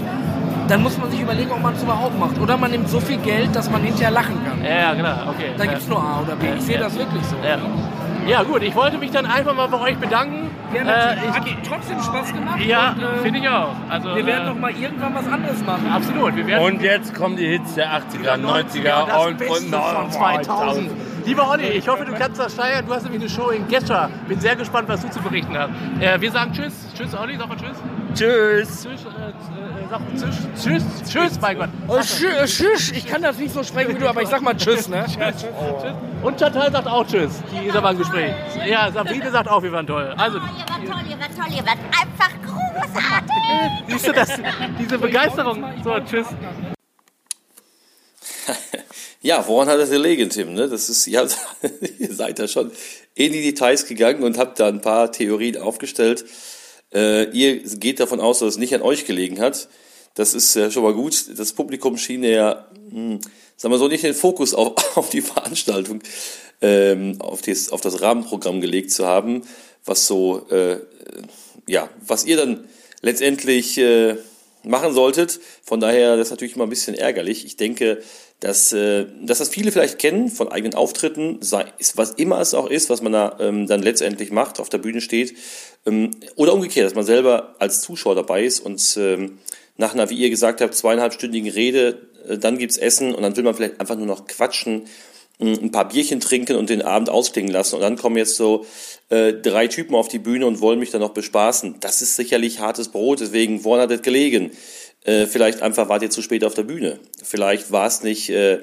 dann 0.67 0.83
muss 0.83 0.97
man 0.97 1.09
sich 1.09 1.21
überlegen, 1.21 1.51
ob 1.51 1.61
man 1.61 1.73
es 1.75 1.83
überhaupt 1.83 2.19
macht. 2.19 2.37
Oder 2.39 2.57
man 2.57 2.71
nimmt 2.71 2.89
so 2.89 2.99
viel 2.99 3.17
Geld, 3.17 3.55
dass 3.55 3.69
man 3.71 3.81
hinterher 3.83 4.11
lachen 4.11 4.35
kann. 4.45 4.61
Ja, 4.63 4.75
ja, 4.75 4.93
genau, 4.93 5.29
okay. 5.29 5.51
Da 5.57 5.65
gibt 5.65 5.79
es 5.79 5.87
nur 5.87 5.99
A 5.99 6.21
oder 6.25 6.35
B. 6.35 6.47
Ich 6.57 6.63
sehe 6.63 6.75
Ja. 6.75 6.81
das 6.81 6.97
wirklich 6.97 7.23
so. 7.23 7.35
Ja. 7.47 7.57
ja, 8.27 8.43
gut, 8.43 8.61
ich 8.63 8.75
wollte 8.75 8.97
mich 8.97 9.11
dann 9.11 9.25
einfach 9.25 9.53
mal 9.55 9.67
bei 9.69 9.79
euch 9.79 9.97
bedanken. 9.97 10.49
Ja, 10.74 10.81
Äh, 10.81 10.86
natürlich. 10.86 11.24
ich 11.24 11.55
Hat 11.55 11.65
trotzdem 11.67 12.01
Spaß 12.01 12.33
gemacht. 12.33 12.59
Ja, 12.65 12.89
und, 12.91 13.01
äh, 13.01 13.17
finde 13.24 13.39
ich 13.39 13.50
auch. 13.50 13.75
Also, 13.89 14.15
Wir 14.15 14.25
werden 14.25 14.47
äh, 14.47 14.50
noch 14.50 14.59
mal 14.59 14.71
irgendwann 14.71 15.15
was 15.15 15.27
anderes 15.27 15.65
machen. 15.65 15.91
Absolut, 15.91 16.36
wir 16.36 16.47
werden 16.47 16.63
Und 16.65 16.81
jetzt 16.81 17.13
kommen 17.13 17.38
die 17.38 17.47
Hits 17.47 17.75
der 17.75 17.91
80er, 17.91 18.36
90er 18.38 19.05
das 19.07 19.25
und 19.25 19.38
Beste 19.38 19.69
von 19.69 19.81
von 19.81 20.12
2000. 20.12 20.91
Lieber 21.25 21.50
Olli, 21.50 21.67
ich 21.67 21.88
hoffe, 21.88 22.05
du 22.05 22.13
kannst 22.13 22.39
das 22.39 22.53
steigern. 22.53 22.86
Du 22.86 22.93
hast 22.93 23.03
nämlich 23.03 23.21
eine 23.21 23.29
Show 23.29 23.50
in 23.50 23.67
Gescher. 23.67 24.09
Bin 24.27 24.39
sehr 24.39 24.55
gespannt, 24.55 24.88
was 24.88 25.01
du 25.01 25.09
zu 25.09 25.19
berichten 25.21 25.57
hast. 25.57 25.69
Äh, 26.01 26.19
wir 26.21 26.31
sagen 26.31 26.51
Tschüss. 26.53 26.88
Tschüss, 26.95 27.13
Olli. 27.15 27.38
Sag 27.38 27.50
mal 27.50 27.57
Tschüss. 27.57 27.77
Tschüss. 28.13 28.83
Tschüss, 28.83 29.05
äh, 29.05 29.29
äh, 29.29 30.19
Tschüss. 30.19 30.63
Tschüss, 30.63 30.83
Tschüss, 31.09 31.41
mein 31.41 31.57
Gott. 31.57 31.69
Oh, 31.87 31.97
äh, 31.97 32.01
tschüss. 32.45 32.91
Ich 32.91 33.05
kann 33.05 33.21
das 33.21 33.37
nicht 33.37 33.53
so 33.53 33.63
sprechen 33.63 33.95
wie 33.95 33.99
du, 33.99 34.07
aber 34.07 34.21
ich 34.21 34.29
sag 34.29 34.41
mal 34.41 34.55
Tschüss, 34.55 34.87
ne? 34.87 35.05
Tschüss. 35.07 35.45
Und 36.23 36.39
Chantal 36.39 36.71
sagt 36.71 36.87
auch 36.87 37.05
Tschüss. 37.05 37.31
Die 37.51 37.67
ist 37.67 37.75
aber 37.75 37.91
im 37.91 37.97
Gespräch. 37.97 38.33
Ja, 38.67 38.91
Sabrine 38.91 39.31
sagt 39.31 39.47
auch, 39.49 39.61
wir 39.61 39.71
waren 39.71 39.87
toll. 39.87 40.13
Also, 40.17 40.37
Ihr 40.37 40.43
wart 40.43 40.85
toll, 40.85 41.03
ihr 41.09 41.19
wart 41.19 41.31
toll, 41.37 41.53
ihr 41.55 41.65
wart 41.65 41.77
einfach 41.91 42.31
großartig. 42.43 43.87
siehst 43.87 44.07
du 44.07 44.13
das? 44.13 44.29
Diese 44.79 44.97
Begeisterung. 44.97 45.63
So, 45.83 45.99
Tschüss. 45.99 46.27
Ja, 49.21 49.45
woran 49.47 49.67
hat 49.67 49.79
das 49.79 49.89
gelegen, 49.89 50.29
Tim? 50.29 50.53
Ne? 50.53 50.69
Das 50.69 50.89
ist, 50.89 51.07
ihr, 51.07 51.19
habt, 51.21 51.35
ihr 51.99 52.13
seid 52.13 52.39
da 52.39 52.47
schon 52.47 52.71
in 53.15 53.33
die 53.33 53.41
Details 53.41 53.85
gegangen 53.85 54.23
und 54.23 54.37
habt 54.37 54.59
da 54.59 54.67
ein 54.67 54.79
paar 54.79 55.11
Theorien 55.11 55.57
aufgestellt. 55.57 56.23
Äh, 56.94 57.29
ihr 57.32 57.58
geht 57.60 58.00
davon 58.00 58.20
aus, 58.20 58.39
dass 58.39 58.50
es 58.50 58.58
nicht 58.58 58.74
an 58.74 58.82
euch 58.82 59.06
gelegen 59.06 59.39
hat. 59.39 59.67
Das 60.13 60.34
ist 60.34 60.56
äh, 60.56 60.72
schon 60.72 60.84
mal 60.84 60.94
gut. 60.94 61.38
Das 61.38 61.53
Publikum 61.53 61.98
schien 61.98 62.24
ja, 62.24 62.67
mh, 62.89 63.20
sagen 63.56 63.74
wir 63.74 63.77
so, 63.77 63.88
nicht 63.88 64.03
den 64.03 64.13
Fokus 64.13 64.53
auf, 64.53 64.74
auf 64.98 65.10
die 65.10 65.22
Veranstaltung, 65.22 66.01
ähm, 66.62 67.17
auf, 67.20 67.41
das, 67.41 67.70
auf 67.70 67.82
das 67.82 68.01
Rahmenprogramm 68.01 68.62
gelegt 68.62 68.91
zu 68.91 69.06
haben, 69.06 69.44
was 69.86 70.08
so, 70.08 70.48
äh, 70.50 70.79
ja, 71.67 71.89
was 72.06 72.25
ihr 72.25 72.38
dann 72.38 72.67
letztendlich 73.01 73.77
äh, 73.77 74.15
machen 74.63 74.94
solltet. 74.94 75.39
Von 75.63 75.79
daher, 75.79 76.17
das 76.17 76.27
ist 76.27 76.32
natürlich 76.32 76.56
immer 76.56 76.65
ein 76.65 76.70
bisschen 76.70 76.96
ärgerlich. 76.96 77.46
Ich 77.46 77.58
denke, 77.58 78.01
dass, 78.39 78.72
äh, 78.72 79.06
dass 79.24 79.39
das 79.39 79.50
viele 79.50 79.72
vielleicht 79.72 79.98
kennen 79.98 80.29
von 80.29 80.50
eigenen 80.50 80.75
Auftritten, 80.75 81.39
sei, 81.41 81.65
ist, 81.79 81.98
was 81.98 82.12
immer 82.12 82.39
es 82.39 82.53
auch 82.53 82.70
ist, 82.70 82.89
was 82.89 83.01
man 83.01 83.13
da 83.13 83.38
ähm, 83.39 83.65
dann 83.67 83.82
letztendlich 83.82 84.32
macht, 84.32 84.60
auf 84.60 84.70
der 84.70 84.77
Bühne 84.77 85.01
steht. 85.01 85.36
Ähm, 85.86 86.12
oder 86.36 86.53
umgekehrt, 86.53 86.86
dass 86.86 86.96
man 86.96 87.06
selber 87.06 87.56
als 87.60 87.82
Zuschauer 87.82 88.15
dabei 88.15 88.44
ist 88.44 88.60
und 88.60 88.98
ähm, 88.98 89.39
nach 89.77 89.94
einer, 89.94 90.10
wie 90.10 90.17
ihr 90.17 90.29
gesagt 90.29 90.62
habt, 90.62 90.75
zweieinhalbstündigen 90.75 91.50
Rede, 91.50 92.08
äh, 92.27 92.38
dann 92.38 92.58
gibt's 92.58 92.77
Essen 92.77 93.15
und 93.15 93.24
dann 93.24 93.36
will 93.36 93.44
man 93.44 93.56
vielleicht 93.56 93.79
einfach 93.79 93.96
nur 93.96 94.08
noch 94.08 94.27
quatschen, 94.27 94.86
mh, 95.39 95.58
ein 95.60 95.72
paar 95.72 95.88
Bierchen 95.88 96.20
trinken 96.20 96.58
und 96.58 96.70
den 96.70 96.82
Abend 96.82 97.10
ausklingen 97.10 97.51
lassen. 97.51 97.75
Und 97.75 97.82
dann 97.82 97.98
kommen 97.98 98.17
jetzt 98.17 98.36
so 98.36 98.65
äh, 99.10 99.34
drei 99.34 99.67
Typen 99.67 99.96
auf 99.96 100.10
die 100.10 100.20
Bühne 100.20 100.46
und 100.46 100.62
wollen 100.62 100.79
mich 100.79 100.91
dann 100.91 101.01
noch 101.01 101.13
bespaßen. 101.13 101.77
Das 101.79 102.01
ist 102.01 102.15
sicherlich 102.15 102.60
hartes 102.60 102.89
Brot, 102.89 103.20
deswegen, 103.20 103.63
woran 103.63 103.82
hat 103.82 103.91
das 103.91 104.01
gelegen? 104.01 104.51
Äh, 105.03 105.25
vielleicht 105.25 105.61
einfach 105.61 105.89
wart 105.89 106.03
ihr 106.03 106.09
zu 106.09 106.21
spät 106.21 106.43
auf 106.43 106.53
der 106.53 106.63
Bühne. 106.63 106.99
Vielleicht 107.23 107.71
war 107.71 107.87
es 107.87 108.03
nicht 108.03 108.29
äh, 108.29 108.59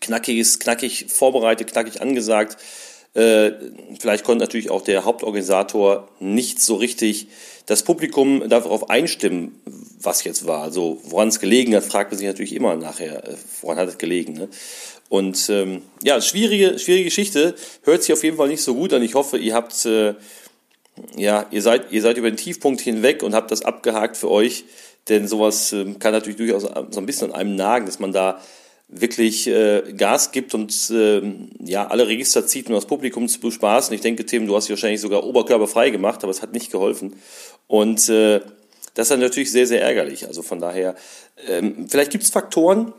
knackiges, 0.00 0.58
knackig 0.58 1.06
vorbereitet, 1.08 1.70
knackig 1.72 2.00
angesagt. 2.00 2.56
Äh, 3.14 3.52
vielleicht 4.00 4.24
konnte 4.24 4.42
natürlich 4.42 4.70
auch 4.70 4.82
der 4.82 5.04
Hauptorganisator 5.04 6.08
nicht 6.18 6.62
so 6.62 6.76
richtig 6.76 7.28
das 7.66 7.82
Publikum 7.82 8.48
darauf 8.48 8.88
einstimmen, 8.90 9.60
was 10.00 10.24
jetzt 10.24 10.46
war. 10.46 10.62
Also 10.62 10.98
woran 11.04 11.28
es 11.28 11.38
gelegen 11.38 11.74
hat, 11.76 11.84
fragt 11.84 12.10
man 12.10 12.18
sich 12.18 12.26
natürlich 12.26 12.54
immer 12.54 12.74
nachher, 12.76 13.28
äh, 13.28 13.36
woran 13.60 13.76
hat 13.76 13.88
es 13.88 13.98
gelegen. 13.98 14.32
Ne? 14.32 14.48
Und 15.08 15.50
ähm, 15.50 15.82
ja, 16.02 16.22
schwierige, 16.22 16.78
schwierige 16.78 17.04
Geschichte. 17.04 17.54
Hört 17.82 18.02
sich 18.02 18.14
auf 18.14 18.24
jeden 18.24 18.38
Fall 18.38 18.48
nicht 18.48 18.62
so 18.62 18.74
gut 18.74 18.94
an. 18.94 19.02
Ich 19.02 19.14
hoffe, 19.14 19.36
ihr 19.36 19.54
habt, 19.54 19.84
äh, 19.84 20.14
ja, 21.16 21.46
ihr 21.50 21.60
seid, 21.60 21.92
ihr 21.92 22.00
seid 22.00 22.16
über 22.16 22.30
den 22.30 22.38
Tiefpunkt 22.38 22.80
hinweg 22.80 23.22
und 23.22 23.34
habt 23.34 23.50
das 23.50 23.62
abgehakt 23.62 24.16
für 24.16 24.30
euch. 24.30 24.64
Denn 25.08 25.26
sowas 25.26 25.72
ähm, 25.72 25.98
kann 25.98 26.12
natürlich 26.12 26.36
durchaus 26.36 26.62
so 26.62 27.00
ein 27.00 27.06
bisschen 27.06 27.32
an 27.32 27.36
einem 27.36 27.56
nagen, 27.56 27.86
dass 27.86 27.98
man 27.98 28.12
da 28.12 28.40
wirklich 28.88 29.46
äh, 29.46 29.94
Gas 29.96 30.32
gibt 30.32 30.54
und 30.54 30.74
ähm, 30.94 31.50
ja 31.60 31.86
alle 31.86 32.06
Register 32.06 32.46
zieht, 32.46 32.68
um 32.68 32.74
das 32.74 32.86
Publikum 32.86 33.26
zu 33.26 33.40
bespaßen. 33.40 33.94
Ich 33.94 34.02
denke, 34.02 34.26
Tim, 34.26 34.46
du 34.46 34.54
hast 34.54 34.66
dich 34.66 34.72
wahrscheinlich 34.72 35.00
sogar 35.00 35.24
oberkörperfrei 35.24 35.90
gemacht, 35.90 36.22
aber 36.22 36.30
es 36.30 36.42
hat 36.42 36.52
nicht 36.52 36.70
geholfen. 36.70 37.16
Und 37.66 38.08
äh, 38.10 38.40
das 38.94 39.06
ist 39.06 39.10
dann 39.10 39.20
natürlich 39.20 39.50
sehr, 39.50 39.66
sehr 39.66 39.82
ärgerlich. 39.82 40.26
Also 40.26 40.42
von 40.42 40.60
daher, 40.60 40.94
ähm, 41.48 41.86
vielleicht 41.88 42.10
gibt 42.10 42.24
es 42.24 42.30
Faktoren, 42.30 42.92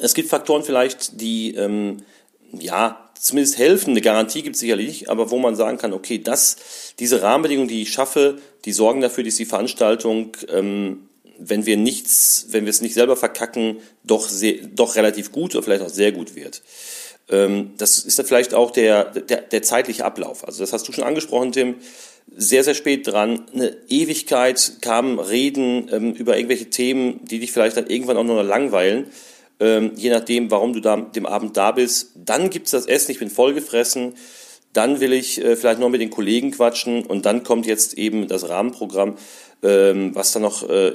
es 0.00 0.14
gibt 0.14 0.28
Faktoren 0.28 0.62
vielleicht, 0.64 1.20
die 1.20 1.54
ähm, 1.54 2.02
ja 2.52 3.10
zumindest 3.18 3.58
helfen. 3.58 3.90
Eine 3.90 4.00
Garantie 4.00 4.42
gibt 4.42 4.56
es 4.56 4.60
sicherlich 4.60 4.88
nicht, 4.88 5.10
aber 5.10 5.30
wo 5.30 5.38
man 5.38 5.56
sagen 5.56 5.78
kann, 5.78 5.92
okay, 5.92 6.18
das, 6.18 6.56
diese 6.98 7.22
Rahmenbedingungen, 7.22 7.68
die 7.68 7.82
ich 7.82 7.92
schaffe, 7.92 8.38
die 8.64 8.72
sorgen 8.72 9.00
dafür, 9.00 9.24
dass 9.24 9.36
die 9.36 9.44
Veranstaltung, 9.44 10.32
ähm, 10.48 11.08
wenn 11.38 11.66
wir 11.66 11.76
nichts, 11.76 12.46
wenn 12.50 12.64
wir 12.64 12.70
es 12.70 12.82
nicht 12.82 12.94
selber 12.94 13.16
verkacken, 13.16 13.78
doch 14.04 14.28
sehr, 14.28 14.54
doch 14.74 14.96
relativ 14.96 15.32
gut 15.32 15.54
oder 15.54 15.62
vielleicht 15.62 15.82
auch 15.82 15.88
sehr 15.88 16.12
gut 16.12 16.34
wird. 16.34 16.62
Ähm, 17.30 17.72
das 17.78 17.98
ist 17.98 18.18
dann 18.18 18.26
vielleicht 18.26 18.54
auch 18.54 18.70
der, 18.70 19.04
der, 19.04 19.42
der 19.42 19.62
zeitliche 19.62 20.04
Ablauf. 20.04 20.46
Also 20.46 20.60
das 20.60 20.72
hast 20.72 20.88
du 20.88 20.92
schon 20.92 21.04
angesprochen, 21.04 21.52
Tim. 21.52 21.76
Sehr, 22.36 22.62
sehr 22.62 22.74
spät 22.74 23.06
dran. 23.06 23.46
Eine 23.52 23.76
Ewigkeit 23.88 24.74
kamen 24.80 25.18
Reden 25.18 25.88
ähm, 25.92 26.12
über 26.12 26.36
irgendwelche 26.36 26.70
Themen, 26.70 27.24
die 27.24 27.38
dich 27.38 27.52
vielleicht 27.52 27.76
dann 27.76 27.86
irgendwann 27.86 28.16
auch 28.16 28.24
nur 28.24 28.36
noch 28.36 28.48
langweilen 28.48 29.06
ähm, 29.60 29.92
je 29.94 30.10
nachdem, 30.10 30.50
warum 30.50 30.72
du 30.72 30.80
da 30.80 30.96
dem 30.96 31.26
Abend 31.26 31.56
da 31.56 31.72
bist. 31.72 32.12
Dann 32.16 32.50
gibt's 32.50 32.70
das 32.72 32.86
Essen, 32.86 33.12
ich 33.12 33.18
bin 33.18 33.30
vollgefressen. 33.30 34.14
Dann 34.72 35.00
will 35.00 35.12
ich 35.12 35.42
äh, 35.42 35.56
vielleicht 35.56 35.80
noch 35.80 35.88
mit 35.88 36.00
den 36.00 36.10
Kollegen 36.10 36.52
quatschen 36.52 37.04
und 37.04 37.26
dann 37.26 37.42
kommt 37.42 37.66
jetzt 37.66 37.94
eben 37.94 38.28
das 38.28 38.48
Rahmenprogramm, 38.48 39.16
ähm, 39.62 40.14
was 40.14 40.32
dann 40.32 40.42
noch, 40.42 40.68
äh, 40.68 40.92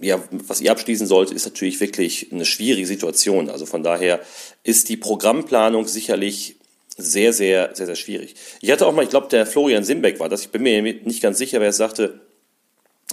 ja, 0.00 0.22
was 0.30 0.60
ihr 0.60 0.70
abschließen 0.70 1.06
sollt, 1.06 1.32
ist 1.32 1.44
natürlich 1.44 1.80
wirklich 1.80 2.32
eine 2.32 2.44
schwierige 2.44 2.86
Situation. 2.86 3.50
Also 3.50 3.66
von 3.66 3.82
daher 3.82 4.20
ist 4.62 4.88
die 4.88 4.96
Programmplanung 4.96 5.86
sicherlich 5.86 6.56
sehr, 6.96 7.32
sehr, 7.32 7.70
sehr, 7.74 7.86
sehr 7.86 7.96
schwierig. 7.96 8.34
Ich 8.60 8.70
hatte 8.70 8.86
auch 8.86 8.92
mal, 8.92 9.02
ich 9.02 9.10
glaube, 9.10 9.28
der 9.28 9.46
Florian 9.46 9.84
Simbeck 9.84 10.20
war 10.20 10.28
das, 10.28 10.42
ich 10.42 10.50
bin 10.50 10.62
mir 10.62 10.80
nicht 10.82 11.22
ganz 11.22 11.38
sicher, 11.38 11.60
wer 11.60 11.70
es 11.70 11.76
sagte, 11.76 12.20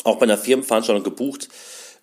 auch 0.03 0.17
bei 0.17 0.23
einer 0.23 0.37
Firmenveranstaltung 0.37 1.03
gebucht, 1.03 1.49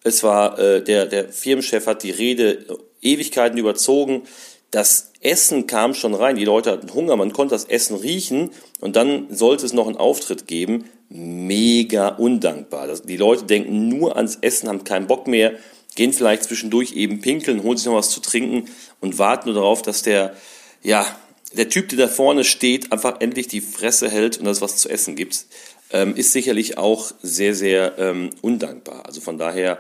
es 0.05 0.23
war 0.23 0.59
äh, 0.59 0.83
der, 0.83 1.07
der 1.07 1.29
Firmenchef 1.29 1.87
hat 1.87 2.03
die 2.03 2.11
Rede 2.11 2.67
Ewigkeiten 3.01 3.59
überzogen. 3.59 4.23
Das 4.71 5.13
Essen 5.21 5.67
kam 5.67 5.95
schon 5.95 6.15
rein. 6.15 6.37
Die 6.37 6.45
Leute 6.45 6.73
hatten 6.73 6.93
Hunger, 6.95 7.17
man 7.17 7.33
konnte 7.33 7.55
das 7.55 7.65
Essen 7.65 7.97
riechen 7.97 8.51
und 8.81 8.97
dann 8.97 9.27
sollte 9.31 9.67
es 9.67 9.73
noch 9.73 9.87
einen 9.87 9.97
Auftritt 9.97 10.47
geben. 10.47 10.85
Mega 11.09 12.09
undankbar. 12.09 12.87
Das, 12.87 13.03
die 13.03 13.17
Leute 13.17 13.45
denken 13.45 13.89
nur 13.89 14.17
ans 14.17 14.39
Essen, 14.41 14.69
haben 14.69 14.85
keinen 14.85 15.07
Bock 15.07 15.27
mehr, 15.27 15.53
gehen 15.95 16.13
vielleicht 16.13 16.45
zwischendurch 16.45 16.93
eben 16.93 17.21
pinkeln, 17.21 17.63
holen 17.63 17.77
sich 17.77 17.87
noch 17.87 17.97
was 17.97 18.11
zu 18.11 18.21
trinken 18.21 18.71
und 19.01 19.19
warten 19.19 19.51
nur 19.51 19.55
darauf, 19.55 19.83
dass 19.83 20.03
der, 20.03 20.35
ja, 20.83 21.05
der 21.53 21.69
Typ, 21.69 21.91
der 21.91 21.99
da 21.99 22.09
vorne 22.09 22.45
steht, 22.45 22.93
einfach 22.93 23.21
endlich 23.21 23.47
die 23.47 23.61
Fresse 23.61 24.09
hält 24.11 24.39
und 24.39 24.47
das 24.47 24.63
was 24.63 24.79
zu 24.79 24.89
essen 24.89 25.17
gibt 25.17 25.45
ähm, 25.93 26.17
ist 26.17 26.33
sicherlich 26.33 26.79
auch 26.79 27.13
sehr, 27.23 27.55
sehr 27.55 27.99
ähm, 27.99 28.31
undankbar. 28.41 29.07
Also 29.07 29.21
von 29.21 29.39
daher 29.39 29.79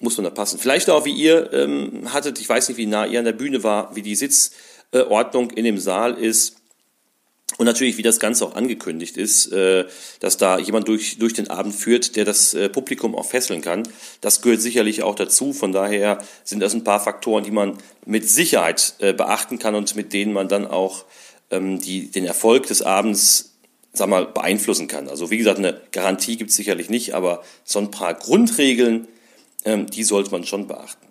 muss 0.00 0.16
man 0.16 0.24
da 0.24 0.30
passen. 0.30 0.58
Vielleicht 0.58 0.90
auch, 0.90 1.04
wie 1.04 1.12
ihr 1.12 1.52
ähm, 1.52 2.12
hattet, 2.12 2.38
ich 2.40 2.48
weiß 2.48 2.68
nicht, 2.68 2.78
wie 2.78 2.86
nah 2.86 3.06
ihr 3.06 3.18
an 3.18 3.24
der 3.24 3.32
Bühne 3.32 3.62
war, 3.62 3.94
wie 3.96 4.02
die 4.02 4.14
Sitzordnung 4.14 5.50
in 5.50 5.64
dem 5.64 5.78
Saal 5.78 6.14
ist. 6.14 6.56
Und 7.58 7.64
natürlich, 7.64 7.96
wie 7.96 8.02
das 8.02 8.18
Ganze 8.18 8.44
auch 8.44 8.54
angekündigt 8.54 9.16
ist, 9.16 9.52
äh, 9.52 9.86
dass 10.20 10.36
da 10.36 10.58
jemand 10.58 10.88
durch, 10.88 11.18
durch 11.18 11.32
den 11.32 11.48
Abend 11.48 11.74
führt, 11.74 12.16
der 12.16 12.24
das 12.24 12.52
äh, 12.54 12.68
Publikum 12.68 13.14
auch 13.14 13.24
fesseln 13.24 13.62
kann. 13.62 13.88
Das 14.20 14.42
gehört 14.42 14.60
sicherlich 14.60 15.02
auch 15.02 15.14
dazu. 15.14 15.52
Von 15.52 15.72
daher 15.72 16.18
sind 16.44 16.60
das 16.60 16.74
ein 16.74 16.84
paar 16.84 17.00
Faktoren, 17.00 17.44
die 17.44 17.52
man 17.52 17.78
mit 18.04 18.28
Sicherheit 18.28 18.94
äh, 18.98 19.14
beachten 19.14 19.58
kann 19.58 19.74
und 19.74 19.94
mit 19.96 20.12
denen 20.12 20.32
man 20.32 20.48
dann 20.48 20.66
auch 20.66 21.04
ähm, 21.50 21.80
die, 21.80 22.10
den 22.10 22.26
Erfolg 22.26 22.66
des 22.66 22.82
Abends 22.82 23.55
sag 23.96 24.08
mal, 24.08 24.26
beeinflussen 24.26 24.88
kann. 24.88 25.08
Also 25.08 25.30
wie 25.30 25.38
gesagt, 25.38 25.58
eine 25.58 25.80
Garantie 25.92 26.36
gibt 26.36 26.50
es 26.50 26.56
sicherlich 26.56 26.90
nicht, 26.90 27.14
aber 27.14 27.42
so 27.64 27.78
ein 27.78 27.90
paar 27.90 28.14
Grundregeln, 28.14 29.08
ähm, 29.64 29.86
die 29.86 30.04
sollte 30.04 30.30
man 30.30 30.44
schon 30.44 30.66
beachten. 30.66 31.06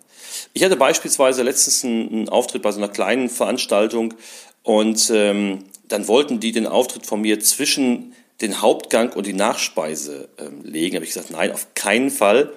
Ich 0.52 0.64
hatte 0.64 0.76
beispielsweise 0.76 1.42
letztens 1.42 1.84
einen, 1.84 2.28
Auftritt 2.28 2.62
bei 2.62 2.72
so 2.72 2.78
einer 2.78 2.88
kleinen 2.88 3.28
Veranstaltung 3.28 4.14
und 4.62 5.10
ähm, 5.14 5.64
dann 5.88 6.08
wollten 6.08 6.40
die 6.40 6.52
den 6.52 6.66
Auftritt 6.66 7.06
von 7.06 7.20
mir 7.20 7.40
zwischen 7.40 8.14
den 8.40 8.60
Hauptgang 8.60 9.12
und 9.12 9.26
die 9.26 9.32
Nachspeise 9.32 10.28
ähm, 10.38 10.62
legen. 10.62 10.92
Da 10.92 10.96
habe 10.96 11.04
ich 11.04 11.14
gesagt, 11.14 11.30
nein, 11.30 11.52
auf 11.52 11.68
keinen 11.74 12.10
Fall. 12.10 12.52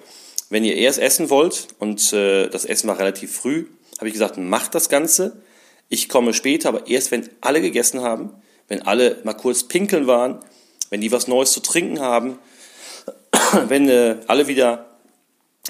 Wenn 0.50 0.63
ihr 0.63 0.75
erst 0.75 1.00
essen 1.00 1.29
wollt 1.29 1.67
und 1.77 2.12
äh, 2.12 2.50
das 2.50 2.65
Essen 2.65 2.88
war 2.88 2.98
relativ 3.00 3.31
früh, 3.31 3.65
habe 3.98 4.07
ich 4.07 4.13
gesagt, 4.13 4.38
macht 4.38 4.74
das 4.75 4.89
Ganze. 4.89 5.41
Ich 5.89 6.09
komme 6.09 6.33
später, 6.33 6.69
aber 6.69 6.88
erst 6.88 7.12
wenn 7.12 7.29
alle 7.41 7.62
gegessen 7.62 8.01
haben 8.01 8.31
wenn 8.69 8.83
alle 8.83 9.19
mal 9.23 9.33
kurz 9.33 9.63
pinkeln 9.63 10.07
waren, 10.07 10.39
wenn 10.89 11.01
die 11.01 11.11
was 11.11 11.27
Neues 11.27 11.51
zu 11.51 11.59
trinken 11.59 11.99
haben, 11.99 12.39
wenn 13.67 13.89
äh, 13.89 14.17
alle 14.27 14.47
wieder 14.47 14.85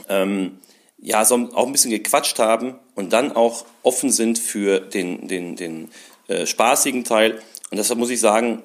ähm, 0.07 0.59
ja 0.97 1.25
so 1.25 1.35
auch 1.53 1.65
ein 1.65 1.71
bisschen 1.71 1.91
gequatscht 1.91 2.39
haben 2.39 2.75
und 2.95 3.13
dann 3.13 3.31
auch 3.31 3.65
offen 3.83 4.11
sind 4.11 4.37
für 4.37 4.79
den 4.79 5.27
den 5.27 5.55
den 5.55 5.89
äh, 6.27 6.45
spaßigen 6.45 7.03
Teil. 7.03 7.41
Und 7.71 7.77
deshalb 7.77 7.99
muss 7.99 8.09
ich 8.09 8.19
sagen, 8.19 8.63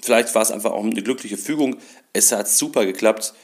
vielleicht 0.00 0.34
war 0.34 0.42
es 0.42 0.50
einfach 0.50 0.72
auch 0.72 0.84
eine 0.84 1.02
glückliche 1.02 1.36
Fügung. 1.36 1.76
Es 2.12 2.32
hat 2.32 2.48
super 2.48 2.86
geklappt. 2.86 3.34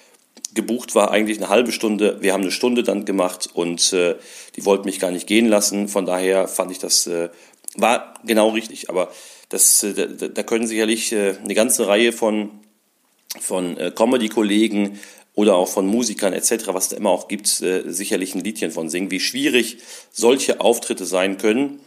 Gebucht 0.54 0.94
war 0.94 1.10
eigentlich 1.10 1.38
eine 1.38 1.48
halbe 1.48 1.72
Stunde. 1.72 2.18
Wir 2.20 2.32
haben 2.32 2.42
eine 2.42 2.50
Stunde 2.50 2.82
dann 2.82 3.04
gemacht 3.04 3.48
und 3.52 3.92
äh, 3.92 4.16
die 4.56 4.64
wollten 4.64 4.84
mich 4.84 5.00
gar 5.00 5.10
nicht 5.10 5.26
gehen 5.26 5.48
lassen. 5.48 5.88
Von 5.88 6.06
daher 6.06 6.48
fand 6.48 6.70
ich 6.70 6.78
das 6.78 7.06
äh, 7.06 7.30
war 7.76 8.14
genau 8.24 8.50
richtig. 8.50 8.90
Aber 8.90 9.10
das, 9.50 9.82
äh, 9.82 9.92
da, 9.92 10.28
da 10.28 10.42
können 10.42 10.66
sicherlich 10.66 11.12
äh, 11.12 11.34
eine 11.44 11.54
ganze 11.54 11.86
Reihe 11.86 12.12
von 12.12 12.50
von 13.38 13.76
äh, 13.76 13.92
Comedy-Kollegen 13.94 14.98
oder 15.34 15.54
auch 15.54 15.68
von 15.68 15.86
Musikern 15.86 16.32
etc., 16.32 16.68
was 16.72 16.88
da 16.88 16.96
immer 16.96 17.10
auch 17.10 17.28
gibt, 17.28 17.46
sicherlich 17.46 18.34
ein 18.34 18.42
Liedchen 18.42 18.72
von 18.72 18.88
singen, 18.88 19.12
wie 19.12 19.20
schwierig 19.20 19.78
solche 20.10 20.60
Auftritte 20.60 21.06
sein 21.06 21.38
können. 21.38 21.78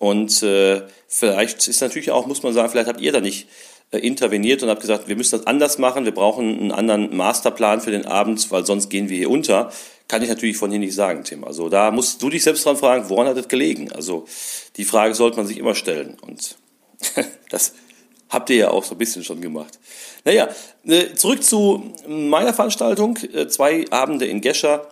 Und 0.00 0.42
äh, 0.42 0.82
vielleicht 1.06 1.68
ist 1.68 1.80
natürlich 1.80 2.10
auch, 2.10 2.26
muss 2.26 2.42
man 2.42 2.52
sagen, 2.52 2.68
vielleicht 2.68 2.88
habt 2.88 3.00
ihr 3.00 3.12
da 3.12 3.20
nicht 3.20 3.46
äh, 3.90 3.98
interveniert 3.98 4.62
und 4.62 4.68
habt 4.68 4.80
gesagt, 4.80 5.08
wir 5.08 5.16
müssen 5.16 5.38
das 5.38 5.46
anders 5.46 5.78
machen, 5.78 6.04
wir 6.04 6.12
brauchen 6.12 6.58
einen 6.58 6.72
anderen 6.72 7.16
Masterplan 7.16 7.80
für 7.80 7.92
den 7.92 8.06
Abend, 8.06 8.50
weil 8.50 8.66
sonst 8.66 8.90
gehen 8.90 9.08
wir 9.08 9.16
hier 9.16 9.30
unter. 9.30 9.72
Kann 10.08 10.22
ich 10.22 10.28
natürlich 10.28 10.56
von 10.56 10.70
hier 10.70 10.80
nicht 10.80 10.94
sagen, 10.94 11.22
Tim. 11.24 11.44
Also 11.44 11.68
da 11.68 11.90
musst 11.90 12.22
du 12.22 12.30
dich 12.30 12.42
selbst 12.42 12.66
dran 12.66 12.76
fragen, 12.76 13.08
woran 13.08 13.28
hat 13.28 13.36
das 13.36 13.48
gelegen? 13.48 13.92
Also 13.92 14.26
die 14.76 14.84
Frage 14.84 15.14
sollte 15.14 15.36
man 15.36 15.46
sich 15.46 15.58
immer 15.58 15.74
stellen. 15.74 16.16
Und 16.20 16.56
das 17.50 17.72
habt 18.28 18.50
ihr 18.50 18.56
ja 18.56 18.70
auch 18.70 18.84
so 18.84 18.94
ein 18.94 18.98
bisschen 18.98 19.24
schon 19.24 19.40
gemacht. 19.40 19.78
Naja, 20.24 20.48
äh, 20.86 21.14
zurück 21.14 21.42
zu 21.42 21.92
meiner 22.06 22.52
Veranstaltung. 22.52 23.16
Äh, 23.32 23.48
zwei 23.48 23.86
Abende 23.90 24.26
in 24.26 24.40
Gescher. 24.40 24.88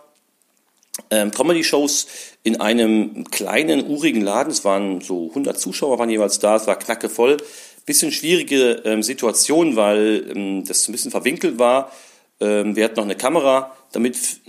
Ähm, 1.11 1.31
Comedy-Shows 1.31 2.07
in 2.43 2.59
einem 2.59 3.25
kleinen, 3.25 3.85
urigen 3.87 4.21
Laden. 4.21 4.51
Es 4.51 4.65
waren 4.65 5.01
so 5.01 5.27
100 5.29 5.59
Zuschauer 5.59 5.99
waren 5.99 6.09
jeweils 6.09 6.39
da. 6.39 6.55
Es 6.55 6.65
war 6.65 6.77
knackevoll. 6.77 7.37
Bisschen 7.85 8.11
schwierige 8.11 8.81
ähm, 8.83 9.03
Situation, 9.03 9.75
weil 9.75 10.31
ähm, 10.35 10.63
das 10.65 10.87
ein 10.87 10.91
bisschen 10.91 11.11
verwinkelt 11.11 11.59
war. 11.59 11.91
Wir 12.39 12.83
hatten 12.83 12.97
noch 12.97 13.03
eine 13.03 13.15
Kamera, 13.15 13.75
damit 13.93 14.41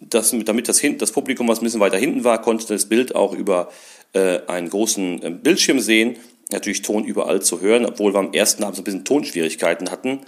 das, 0.00 0.32
damit 0.44 0.68
das, 0.68 0.80
das 0.96 1.10
Publikum, 1.10 1.48
was 1.48 1.58
ein 1.58 1.64
bisschen 1.64 1.80
weiter 1.80 1.98
hinten 1.98 2.22
war, 2.22 2.40
konnte 2.40 2.68
das 2.68 2.88
Bild 2.88 3.16
auch 3.16 3.32
über 3.32 3.68
äh, 4.12 4.38
einen 4.46 4.70
großen 4.70 5.42
Bildschirm 5.42 5.80
sehen 5.80 6.18
natürlich 6.50 6.82
Ton 6.82 7.04
überall 7.04 7.42
zu 7.42 7.60
hören, 7.60 7.86
obwohl 7.86 8.14
wir 8.14 8.18
am 8.18 8.32
ersten 8.32 8.62
Abend 8.62 8.76
so 8.76 8.82
ein 8.82 8.84
bisschen 8.84 9.04
Tonschwierigkeiten 9.04 9.90
hatten. 9.90 10.20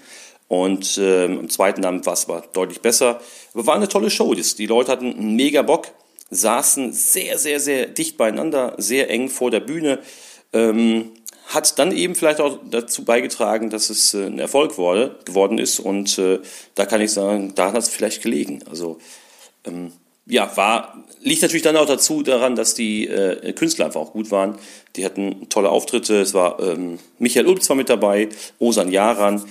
Und 0.48 0.98
ähm, 1.00 1.40
am 1.40 1.50
zweiten 1.50 1.84
Abend 1.84 2.06
war 2.06 2.14
es 2.14 2.28
aber 2.28 2.42
deutlich 2.52 2.80
besser. 2.80 3.20
Aber 3.52 3.66
war 3.66 3.76
eine 3.76 3.88
tolle 3.88 4.10
Show. 4.10 4.34
Die 4.34 4.66
Leute 4.66 4.90
hatten 4.90 5.36
mega 5.36 5.62
Bock, 5.62 5.88
saßen 6.30 6.92
sehr, 6.92 7.38
sehr, 7.38 7.60
sehr 7.60 7.86
dicht 7.86 8.16
beieinander, 8.16 8.74
sehr 8.78 9.10
eng 9.10 9.28
vor 9.28 9.50
der 9.50 9.60
Bühne. 9.60 10.00
Ähm, 10.52 11.12
hat 11.48 11.78
dann 11.78 11.92
eben 11.92 12.14
vielleicht 12.14 12.40
auch 12.40 12.58
dazu 12.70 13.04
beigetragen, 13.04 13.70
dass 13.70 13.88
es 13.88 14.12
äh, 14.14 14.26
ein 14.26 14.38
Erfolg 14.38 14.76
wurde, 14.76 15.18
geworden 15.24 15.58
ist. 15.58 15.80
Und 15.80 16.18
äh, 16.18 16.40
da 16.74 16.86
kann 16.86 17.00
ich 17.00 17.12
sagen, 17.12 17.54
da 17.54 17.72
hat 17.72 17.82
es 17.82 17.88
vielleicht 17.88 18.22
gelegen. 18.22 18.62
Also 18.68 18.98
ähm, 19.64 19.92
ja, 20.28 20.56
war, 20.56 21.04
liegt 21.20 21.42
natürlich 21.42 21.62
dann 21.62 21.76
auch 21.76 21.86
dazu 21.86 22.22
daran, 22.22 22.54
dass 22.54 22.74
die 22.74 23.06
äh, 23.06 23.52
Künstler 23.54 23.86
einfach 23.86 24.00
auch 24.00 24.12
gut 24.12 24.30
waren. 24.30 24.58
Die 24.96 25.04
hatten 25.04 25.48
tolle 25.48 25.70
Auftritte. 25.70 26.20
Es 26.20 26.34
war 26.34 26.60
ähm, 26.60 26.98
Michael 27.18 27.46
Ulbz 27.46 27.68
war 27.68 27.76
mit 27.76 27.88
dabei, 27.88 28.28
Osan 28.58 28.92
Jaran, 28.92 29.42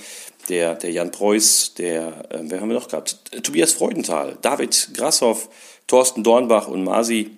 der, 0.50 0.76
der 0.76 0.92
Jan 0.92 1.12
Preuß, 1.12 1.74
der, 1.76 2.26
äh, 2.30 2.40
wer 2.44 2.62
haben 2.62 2.70
wir 2.70 2.76
noch 2.76 2.88
gehabt? 2.88 3.18
Tobias 3.44 3.74
Freudenthal, 3.74 4.38
David 4.42 4.90
Grashoff, 4.94 5.50
Thorsten 5.88 6.24
Dornbach 6.24 6.68
und 6.68 6.84
Masi. 6.84 7.32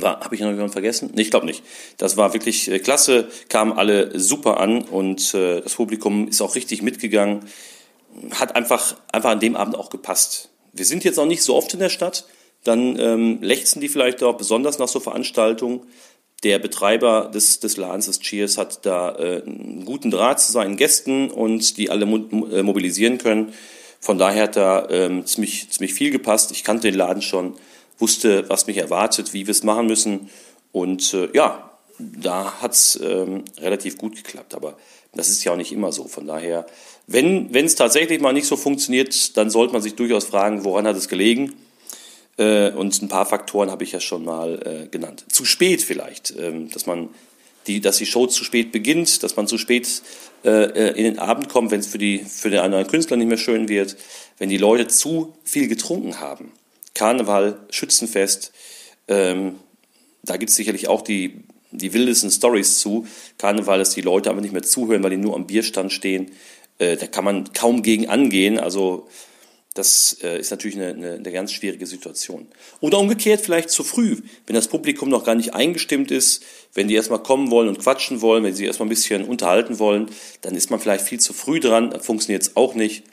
Habe 0.00 0.34
ich 0.34 0.40
noch 0.40 0.48
jemanden 0.48 0.72
vergessen? 0.72 1.10
Nee, 1.14 1.22
ich 1.22 1.30
glaube 1.30 1.44
nicht. 1.46 1.62
Das 1.98 2.16
war 2.16 2.32
wirklich 2.32 2.70
äh, 2.70 2.78
klasse, 2.80 3.28
kamen 3.48 3.72
alle 3.72 4.18
super 4.18 4.58
an 4.58 4.82
und 4.82 5.34
äh, 5.34 5.60
das 5.60 5.74
Publikum 5.74 6.28
ist 6.28 6.40
auch 6.40 6.54
richtig 6.54 6.82
mitgegangen. 6.82 7.44
Hat 8.30 8.56
einfach, 8.56 8.96
einfach 9.12 9.30
an 9.30 9.40
dem 9.40 9.56
Abend 9.56 9.76
auch 9.76 9.90
gepasst 9.90 10.51
wir 10.72 10.84
sind 10.84 11.04
jetzt 11.04 11.18
auch 11.18 11.26
nicht 11.26 11.42
so 11.42 11.54
oft 11.54 11.72
in 11.74 11.80
der 11.80 11.88
Stadt, 11.88 12.26
dann 12.64 12.98
ähm, 12.98 13.38
lechzen 13.42 13.80
die 13.80 13.88
vielleicht 13.88 14.22
auch 14.22 14.36
besonders 14.36 14.78
nach 14.78 14.88
so 14.88 15.00
Veranstaltungen. 15.00 15.80
Der 16.44 16.58
Betreiber 16.58 17.30
des, 17.32 17.60
des 17.60 17.76
Ladens, 17.76 18.06
des 18.06 18.20
Cheers, 18.20 18.58
hat 18.58 18.84
da 18.84 19.14
äh, 19.16 19.42
einen 19.44 19.84
guten 19.84 20.10
Draht 20.10 20.40
zu 20.40 20.50
seinen 20.50 20.76
Gästen 20.76 21.30
und 21.30 21.76
die 21.76 21.90
alle 21.90 22.06
mo 22.06 22.46
äh, 22.46 22.62
mobilisieren 22.62 23.18
können. 23.18 23.52
Von 24.00 24.18
daher 24.18 24.44
hat 24.44 24.56
da 24.56 24.88
ähm, 24.90 25.24
ziemlich, 25.26 25.70
ziemlich 25.70 25.94
viel 25.94 26.10
gepasst. 26.10 26.50
Ich 26.50 26.64
kannte 26.64 26.88
den 26.88 26.98
Laden 26.98 27.22
schon, 27.22 27.54
wusste, 27.98 28.48
was 28.48 28.66
mich 28.66 28.78
erwartet, 28.78 29.32
wie 29.32 29.46
wir 29.46 29.52
es 29.52 29.62
machen 29.62 29.86
müssen. 29.86 30.30
Und 30.72 31.14
äh, 31.14 31.28
ja, 31.32 31.71
da 31.98 32.60
hat's 32.60 32.98
ähm, 33.02 33.44
relativ 33.58 33.98
gut 33.98 34.16
geklappt. 34.16 34.54
Aber 34.54 34.76
das 35.14 35.28
ist 35.28 35.44
ja 35.44 35.52
auch 35.52 35.56
nicht 35.56 35.72
immer 35.72 35.92
so. 35.92 36.08
Von 36.08 36.26
daher, 36.26 36.66
wenn 37.06 37.54
es 37.54 37.74
tatsächlich 37.74 38.20
mal 38.20 38.32
nicht 38.32 38.46
so 38.46 38.56
funktioniert, 38.56 39.36
dann 39.36 39.50
sollte 39.50 39.72
man 39.72 39.82
sich 39.82 39.94
durchaus 39.94 40.24
fragen, 40.24 40.64
woran 40.64 40.86
hat 40.86 40.96
es 40.96 41.08
gelegen? 41.08 41.54
Äh, 42.38 42.70
und 42.70 43.00
ein 43.02 43.08
paar 43.08 43.26
Faktoren 43.26 43.70
habe 43.70 43.84
ich 43.84 43.92
ja 43.92 44.00
schon 44.00 44.24
mal 44.24 44.84
äh, 44.84 44.88
genannt. 44.88 45.24
Zu 45.30 45.44
spät 45.44 45.82
vielleicht, 45.82 46.34
ähm, 46.38 46.70
dass 46.70 46.86
man 46.86 47.10
die, 47.66 47.80
dass 47.80 47.98
die 47.98 48.06
Show 48.06 48.26
zu 48.26 48.44
spät 48.44 48.72
beginnt, 48.72 49.22
dass 49.22 49.36
man 49.36 49.46
zu 49.46 49.58
spät 49.58 50.02
äh, 50.44 50.48
äh 50.48 50.96
in 50.96 51.04
den 51.04 51.18
Abend 51.18 51.48
kommt, 51.48 51.70
wenn 51.70 51.80
es 51.80 51.86
für, 51.86 51.98
die, 51.98 52.18
für 52.18 52.50
den 52.50 52.60
anderen 52.60 52.86
Künstler 52.86 53.16
nicht 53.16 53.28
mehr 53.28 53.36
schön 53.36 53.68
wird, 53.68 53.96
wenn 54.38 54.48
die 54.48 54.58
Leute 54.58 54.88
zu 54.88 55.36
viel 55.44 55.68
getrunken 55.68 56.18
haben. 56.18 56.52
Karneval, 56.94 57.60
Schützenfest, 57.70 58.52
ähm, 59.08 59.56
da 60.22 60.36
gibt 60.36 60.50
es 60.50 60.56
sicherlich 60.56 60.88
auch 60.88 61.02
die 61.02 61.44
die 61.72 61.92
wildesten 61.92 62.30
Stories 62.30 62.78
zu. 62.78 63.06
Karneval, 63.38 63.78
dass 63.78 63.94
die 63.94 64.02
Leute 64.02 64.30
einfach 64.30 64.42
nicht 64.42 64.52
mehr 64.52 64.62
zuhören, 64.62 65.02
weil 65.02 65.10
die 65.10 65.16
nur 65.16 65.34
am 65.34 65.46
Bierstand 65.46 65.92
stehen. 65.92 66.30
Äh, 66.78 66.96
da 66.96 67.06
kann 67.06 67.24
man 67.24 67.52
kaum 67.52 67.82
gegen 67.82 68.08
angehen. 68.08 68.58
Also 68.58 69.08
das 69.74 70.18
äh, 70.22 70.38
ist 70.38 70.50
natürlich 70.50 70.76
eine, 70.76 70.88
eine, 70.88 71.12
eine 71.14 71.32
ganz 71.32 71.52
schwierige 71.52 71.86
Situation. 71.86 72.46
Oder 72.80 72.98
umgekehrt 72.98 73.40
vielleicht 73.40 73.70
zu 73.70 73.82
früh, 73.82 74.18
wenn 74.46 74.54
das 74.54 74.68
Publikum 74.68 75.08
noch 75.08 75.24
gar 75.24 75.34
nicht 75.34 75.54
eingestimmt 75.54 76.10
ist, 76.10 76.44
wenn 76.74 76.88
die 76.88 76.94
erstmal 76.94 77.22
kommen 77.22 77.50
wollen 77.50 77.68
und 77.68 77.78
quatschen 77.78 78.20
wollen, 78.20 78.44
wenn 78.44 78.54
sie 78.54 78.66
erstmal 78.66 78.86
ein 78.86 78.90
bisschen 78.90 79.24
unterhalten 79.24 79.78
wollen, 79.78 80.10
dann 80.42 80.54
ist 80.54 80.70
man 80.70 80.78
vielleicht 80.78 81.06
viel 81.06 81.20
zu 81.20 81.32
früh 81.32 81.58
dran, 81.58 81.90
dann 81.90 82.00
funktioniert 82.00 82.42
es 82.42 82.56
auch 82.56 82.74
nicht. 82.74 83.04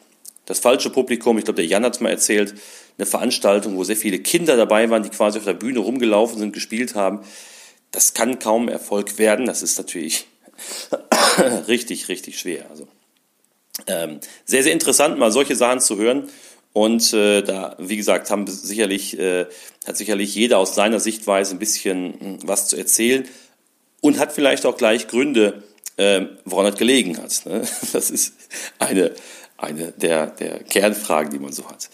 Das 0.45 0.60
falsche 0.60 0.89
Publikum, 0.89 1.38
ich 1.38 1.45
glaube, 1.45 1.58
der 1.58 1.65
Jan 1.65 1.86
hat 1.86 1.95
es 1.95 2.02
mal 2.02 2.10
erzählt, 2.10 2.56
eine 2.98 3.06
Veranstaltung, 3.06 3.78
wo 3.78 3.84
sehr 3.86 3.95
viele 3.95 4.19
Kinder 4.19 4.58
dabei 4.58 4.89
waren, 4.89 5.04
die 5.04 5.10
quasi 5.10 5.38
auf 5.38 5.45
der 5.45 5.54
Bühne 5.54 5.80
rumgelaufen 5.80 6.39
sind, 6.39 6.52
gespielt 6.52 6.95
haben 6.95 7.22
das 7.91 8.13
kann 8.13 8.39
kaum 8.39 8.69
Erfolg 8.69 9.17
werden. 9.17 9.45
Das 9.45 9.62
ist 9.62 9.78
natürlich 9.78 10.28
richtig, 11.67 12.08
richtig 12.08 12.39
schwer. 12.39 12.69
Also 12.69 12.88
ähm, 13.88 14.19
sehr, 14.45 14.63
sehr 14.63 14.73
interessant, 14.73 15.17
mal 15.17 15.32
solche 15.32 15.56
Sachen 15.56 15.80
zu 15.80 15.97
hören. 15.97 16.30
Und 16.73 17.13
äh, 17.13 17.41
da, 17.41 17.75
wie 17.80 17.97
gesagt, 17.97 18.30
haben 18.30 18.45
sicherlich, 18.47 19.17
äh, 19.17 19.45
hat 19.88 19.97
sicherlich 19.97 20.36
jeder 20.36 20.60
aus 20.60 20.75
seiner 20.75 20.99
Sichtweise 20.99 21.56
ein 21.56 21.60
bisschen 21.60 22.13
hm, 22.19 22.39
was 22.43 22.67
zu 22.67 22.78
erzählen 22.78 23.28
und 24.02 24.19
hat 24.19 24.32
vielleicht 24.32 24.65
auch 24.65 24.78
gleich 24.78 25.08
Gründe, 25.08 25.63
äh, 25.97 26.25
woran 26.45 26.65
das 26.65 26.78
gelegen 26.78 27.17
hat. 27.17 27.45
Ne? 27.45 27.63
Das 27.91 28.12
ist 28.12 28.34
eine, 28.78 29.13
eine 29.62 29.91
der, 29.91 30.28
der 30.28 30.63
Kernfragen, 30.63 31.32
die 31.32 31.39
man 31.39 31.52
so 31.52 31.65
hat. 31.67 31.89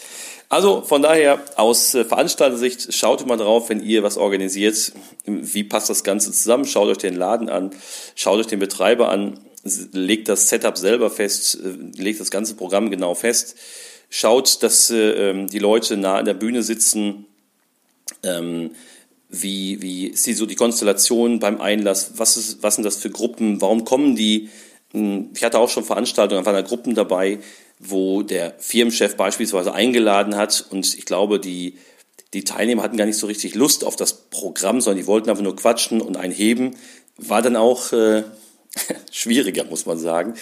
Also 0.49 0.81
von 0.81 1.01
daher 1.01 1.43
aus 1.55 1.93
äh, 1.95 2.05
Veranstaltersicht 2.05 2.93
schaut 2.93 3.25
mal 3.25 3.37
drauf, 3.37 3.69
wenn 3.69 3.83
ihr 3.83 4.03
was 4.03 4.17
organisiert, 4.17 4.93
wie 5.25 5.63
passt 5.63 5.89
das 5.89 6.03
Ganze 6.03 6.31
zusammen, 6.31 6.65
schaut 6.65 6.87
euch 6.87 6.97
den 6.97 7.15
Laden 7.15 7.49
an, 7.49 7.71
schaut 8.15 8.39
euch 8.39 8.47
den 8.47 8.59
Betreiber 8.59 9.09
an, 9.09 9.39
legt 9.91 10.29
das 10.29 10.49
Setup 10.49 10.77
selber 10.77 11.09
fest, 11.09 11.59
äh, 11.63 12.01
legt 12.01 12.19
das 12.19 12.31
ganze 12.31 12.55
Programm 12.55 12.91
genau 12.91 13.15
fest, 13.15 13.55
schaut, 14.09 14.61
dass 14.61 14.91
äh, 14.91 15.29
ähm, 15.29 15.47
die 15.47 15.59
Leute 15.59 15.97
nah 15.97 16.17
an 16.17 16.25
der 16.25 16.35
Bühne 16.35 16.61
sitzen, 16.61 17.25
ähm, 18.23 18.71
wie, 19.29 19.81
wie 19.81 20.07
ist 20.07 20.25
die, 20.27 20.33
so 20.33 20.45
die 20.45 20.55
Konstellation 20.55 21.39
beim 21.39 21.59
Einlass, 21.59 22.13
was, 22.17 22.37
ist, 22.37 22.61
was 22.61 22.75
sind 22.75 22.83
das 22.83 22.97
für 22.97 23.09
Gruppen, 23.09 23.59
warum 23.61 23.83
kommen 23.83 24.15
die, 24.15 24.49
ich 24.93 25.43
hatte 25.43 25.59
auch 25.59 25.69
schon 25.69 25.83
Veranstaltungen, 25.83 26.43
da 26.43 26.45
waren 26.45 26.55
da 26.55 26.67
Gruppen 26.67 26.95
dabei, 26.95 27.39
wo 27.79 28.21
der 28.21 28.55
Firmenchef 28.59 29.15
beispielsweise 29.17 29.73
eingeladen 29.73 30.35
hat 30.35 30.65
und 30.69 30.95
ich 30.97 31.05
glaube, 31.05 31.39
die, 31.39 31.77
die 32.33 32.43
Teilnehmer 32.43 32.83
hatten 32.83 32.97
gar 32.97 33.05
nicht 33.05 33.17
so 33.17 33.27
richtig 33.27 33.55
Lust 33.55 33.83
auf 33.83 33.95
das 33.95 34.13
Programm, 34.29 34.81
sondern 34.81 35.01
die 35.01 35.07
wollten 35.07 35.29
einfach 35.29 35.43
nur 35.43 35.55
quatschen 35.55 36.01
und 36.01 36.17
einheben. 36.17 36.75
War 37.17 37.41
dann 37.41 37.55
auch 37.55 37.91
äh, 37.93 38.23
schwieriger, 39.11 39.65
muss 39.65 39.85
man 39.85 39.97
sagen. 39.97 40.35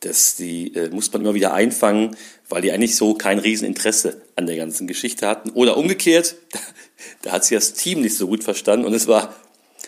Das 0.00 0.36
die 0.36 0.74
äh, 0.74 0.88
muss 0.90 1.12
man 1.12 1.22
immer 1.22 1.34
wieder 1.34 1.52
einfangen, 1.52 2.16
weil 2.48 2.62
die 2.62 2.72
eigentlich 2.72 2.96
so 2.96 3.14
kein 3.14 3.38
Rieseninteresse 3.38 4.22
an 4.34 4.46
der 4.46 4.56
ganzen 4.56 4.86
Geschichte 4.86 5.26
hatten. 5.26 5.50
Oder 5.50 5.76
umgekehrt, 5.76 6.36
da 7.22 7.32
hat 7.32 7.44
sich 7.44 7.56
das 7.56 7.74
Team 7.74 8.00
nicht 8.00 8.16
so 8.16 8.26
gut 8.26 8.42
verstanden 8.42 8.86
und 8.86 8.94
es 8.94 9.06
war, 9.06 9.34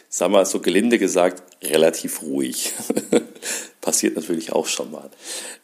sagen 0.08 0.32
wir 0.32 0.38
mal 0.38 0.46
so 0.46 0.60
gelinde 0.60 0.98
gesagt, 0.98 1.42
relativ 1.64 2.22
ruhig. 2.22 2.72
Passiert 3.82 4.16
natürlich 4.16 4.52
auch 4.52 4.66
schon 4.66 4.90
mal. 4.90 5.10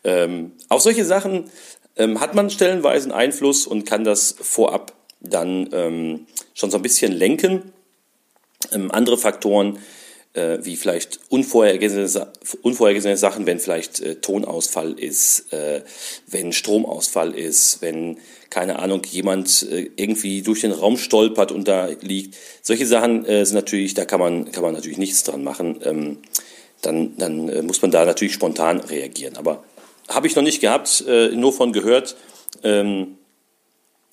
Ähm, 0.05 0.53
auf 0.69 0.83
solche 0.83 1.07
Sachen 1.07 1.51
ähm, 1.97 2.21
hat 2.21 2.35
man 2.35 2.51
stellenweise 2.51 3.15
Einfluss 3.15 3.67
und 3.67 3.87
kann 3.87 4.05
das 4.05 4.35
vorab 4.39 4.93
dann 5.21 5.71
ähm, 5.73 6.27
schon 6.53 6.71
so 6.71 6.77
ein 6.77 6.83
bisschen 6.83 7.13
lenken. 7.13 7.73
Ähm, 8.73 8.91
andere 8.91 9.17
Faktoren 9.17 9.79
äh, 10.35 10.59
wie 10.63 10.77
vielleicht 10.77 11.21
unvorhergesehene, 11.29 12.33
unvorhergesehene 12.63 13.17
Sachen, 13.17 13.47
wenn 13.47 13.59
vielleicht 13.59 14.01
äh, 14.01 14.17
Tonausfall 14.17 14.99
ist, 14.99 15.53
äh, 15.53 15.83
wenn 16.27 16.53
Stromausfall 16.53 17.35
ist, 17.35 17.83
wenn, 17.83 18.19
keine 18.51 18.79
Ahnung, 18.79 19.03
jemand 19.11 19.67
äh, 19.71 19.91
irgendwie 19.97 20.43
durch 20.43 20.63
den 20.63 20.73
Raum 20.73 20.97
stolpert 20.99 21.53
und 21.53 21.69
da 21.69 21.87
liegt. 22.01 22.37
Solche 22.63 22.87
Sachen 22.87 23.25
äh, 23.27 23.45
sind 23.45 23.55
natürlich, 23.55 23.95
da 23.95 24.05
kann 24.05 24.21
man, 24.21 24.51
kann 24.53 24.63
man 24.63 24.75
natürlich 24.75 24.99
nichts 24.99 25.25
dran 25.25 25.45
machen. 25.45 26.19
Dann, 26.83 27.17
dann 27.17 27.49
äh, 27.49 27.63
muss 27.63 27.83
man 27.83 27.91
da 27.91 28.05
natürlich 28.05 28.35
spontan 28.35 28.81
reagieren. 28.81 29.37
Aber 29.37 29.65
habe 30.09 30.27
ich 30.27 30.37
noch 30.37 30.43
nicht 30.43 30.61
gehabt, 30.61 31.05
äh, 31.07 31.29
nur 31.29 31.53
von 31.53 31.73
gehört. 31.73 32.17
Ähm, 32.63 33.19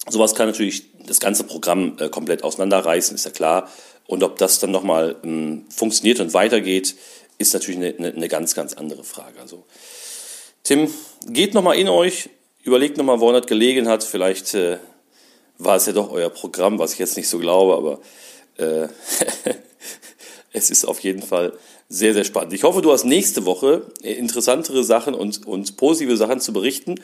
sowas 0.08 0.36
kann 0.36 0.48
natürlich 0.48 0.84
das 1.06 1.20
ganze 1.20 1.44
Programm 1.44 1.98
äh, 2.00 2.10
komplett 2.10 2.44
auseinanderreißen, 2.44 3.16
ist 3.16 3.26
ja 3.26 3.32
klar. 3.32 3.70
Und 4.08 4.24
ob 4.24 4.38
das 4.38 4.60
dann 4.60 4.72
nochmal 4.72 5.16
ähm, 5.24 5.66
funktioniert 5.70 6.20
und 6.20 6.34
weitergeht, 6.34 6.96
ist 7.38 7.54
natürlich 7.54 7.78
eine, 7.80 7.96
eine, 7.98 8.16
eine 8.16 8.28
ganz, 8.28 8.56
ganz 8.56 8.74
andere 8.74 9.04
Frage. 9.04 9.40
Also, 9.40 9.66
Tim, 10.64 10.92
geht 11.28 11.54
nochmal 11.54 11.78
in 11.78 11.90
euch, 11.90 12.30
überlegt 12.64 12.98
nochmal, 12.98 13.20
woran 13.20 13.36
das 13.36 13.48
gelegen 13.48 13.88
hat. 13.88 14.04
Vielleicht 14.04 14.54
äh, 14.54 14.78
war 15.58 15.76
es 15.76 15.86
ja 15.86 15.94
doch 15.94 16.12
euer 16.12 16.30
Programm, 16.30 16.80
was 16.80 16.94
ich 16.94 17.00
jetzt 17.00 17.18
nicht 17.18 17.30
so 17.30 17.40
glaube, 17.40 17.76
aber 17.76 18.00
äh, 18.58 18.88
es 20.56 20.70
ist 20.70 20.86
auf 20.86 21.00
jeden 21.02 21.22
Fall 21.22 21.54
sehr, 21.90 22.14
sehr 22.14 22.24
spannend. 22.24 22.54
Ich 22.54 22.64
hoffe, 22.64 22.82
du 22.82 22.92
hast 22.92 23.04
nächste 23.04 23.46
Woche 23.46 23.84
äh, 24.02 24.14
interessantere 24.14 24.84
Sachen 24.84 25.14
und, 25.14 25.46
und 25.46 25.78
positive 25.78 26.18
Sachen 26.18 26.40
zu 26.40 26.54
berichten. 26.54 26.96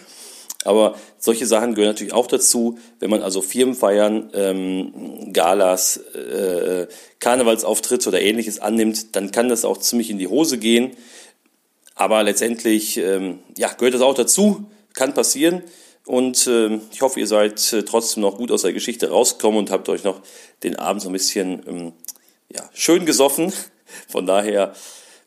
Aber 0.64 0.96
solche 1.18 1.48
Sachen 1.48 1.74
gehören 1.74 1.92
natürlich 1.92 2.14
auch 2.14 2.28
dazu, 2.28 2.78
wenn 3.00 3.10
man 3.10 3.24
also 3.24 3.42
Firmenfeiern, 3.42 4.30
ähm, 4.34 5.34
Galas, 5.34 5.98
äh, 5.98 6.88
Karnevalsauftritte 7.20 8.10
oder 8.10 8.22
ähnliches 8.22 8.60
annimmt, 8.60 9.16
dann 9.16 9.32
kann 9.32 9.50
das 9.50 9.66
auch 9.66 9.78
ziemlich 9.78 10.10
in 10.12 10.20
die 10.20 10.28
Hose 10.28 10.58
gehen. 10.58 10.92
Aber 11.96 12.24
letztendlich 12.24 12.98
ähm, 12.98 13.40
ja, 13.58 13.74
gehört 13.74 13.96
das 13.96 14.02
auch 14.02 14.14
dazu, 14.14 14.66
kann 14.94 15.14
passieren. 15.14 15.64
Und 16.06 16.48
ähm, 16.48 16.82
ich 16.92 17.02
hoffe, 17.02 17.20
ihr 17.20 17.28
seid 17.28 17.74
äh, 17.74 17.84
trotzdem 17.84 18.22
noch 18.22 18.38
gut 18.38 18.52
aus 18.52 18.62
der 18.62 18.74
Geschichte 18.74 19.10
rausgekommen 19.10 19.60
und 19.60 19.72
habt 19.72 19.90
euch 19.90 20.04
noch 20.04 20.22
den 20.64 20.76
Abend 20.78 21.02
so 21.02 21.10
ein 21.10 21.14
bisschen 21.14 21.64
ähm, 21.68 21.94
ja, 22.56 22.70
schön 22.74 23.06
gesoffen. 23.06 23.54
Von 24.08 24.26
daher, 24.26 24.74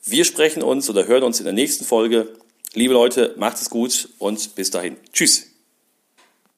wir 0.05 0.25
sprechen 0.25 0.63
uns 0.63 0.89
oder 0.91 1.07
hören 1.07 1.23
uns 1.23 1.39
in 1.39 1.45
der 1.45 1.53
nächsten 1.53 1.85
Folge. 1.85 2.29
Liebe 2.75 2.95
Leute, 2.95 3.35
macht 3.37 3.61
es 3.61 3.71
gut 3.71 4.09
und 4.19 4.55
bis 4.55 4.71
dahin. 4.71 4.97
Tschüss. 5.13 5.54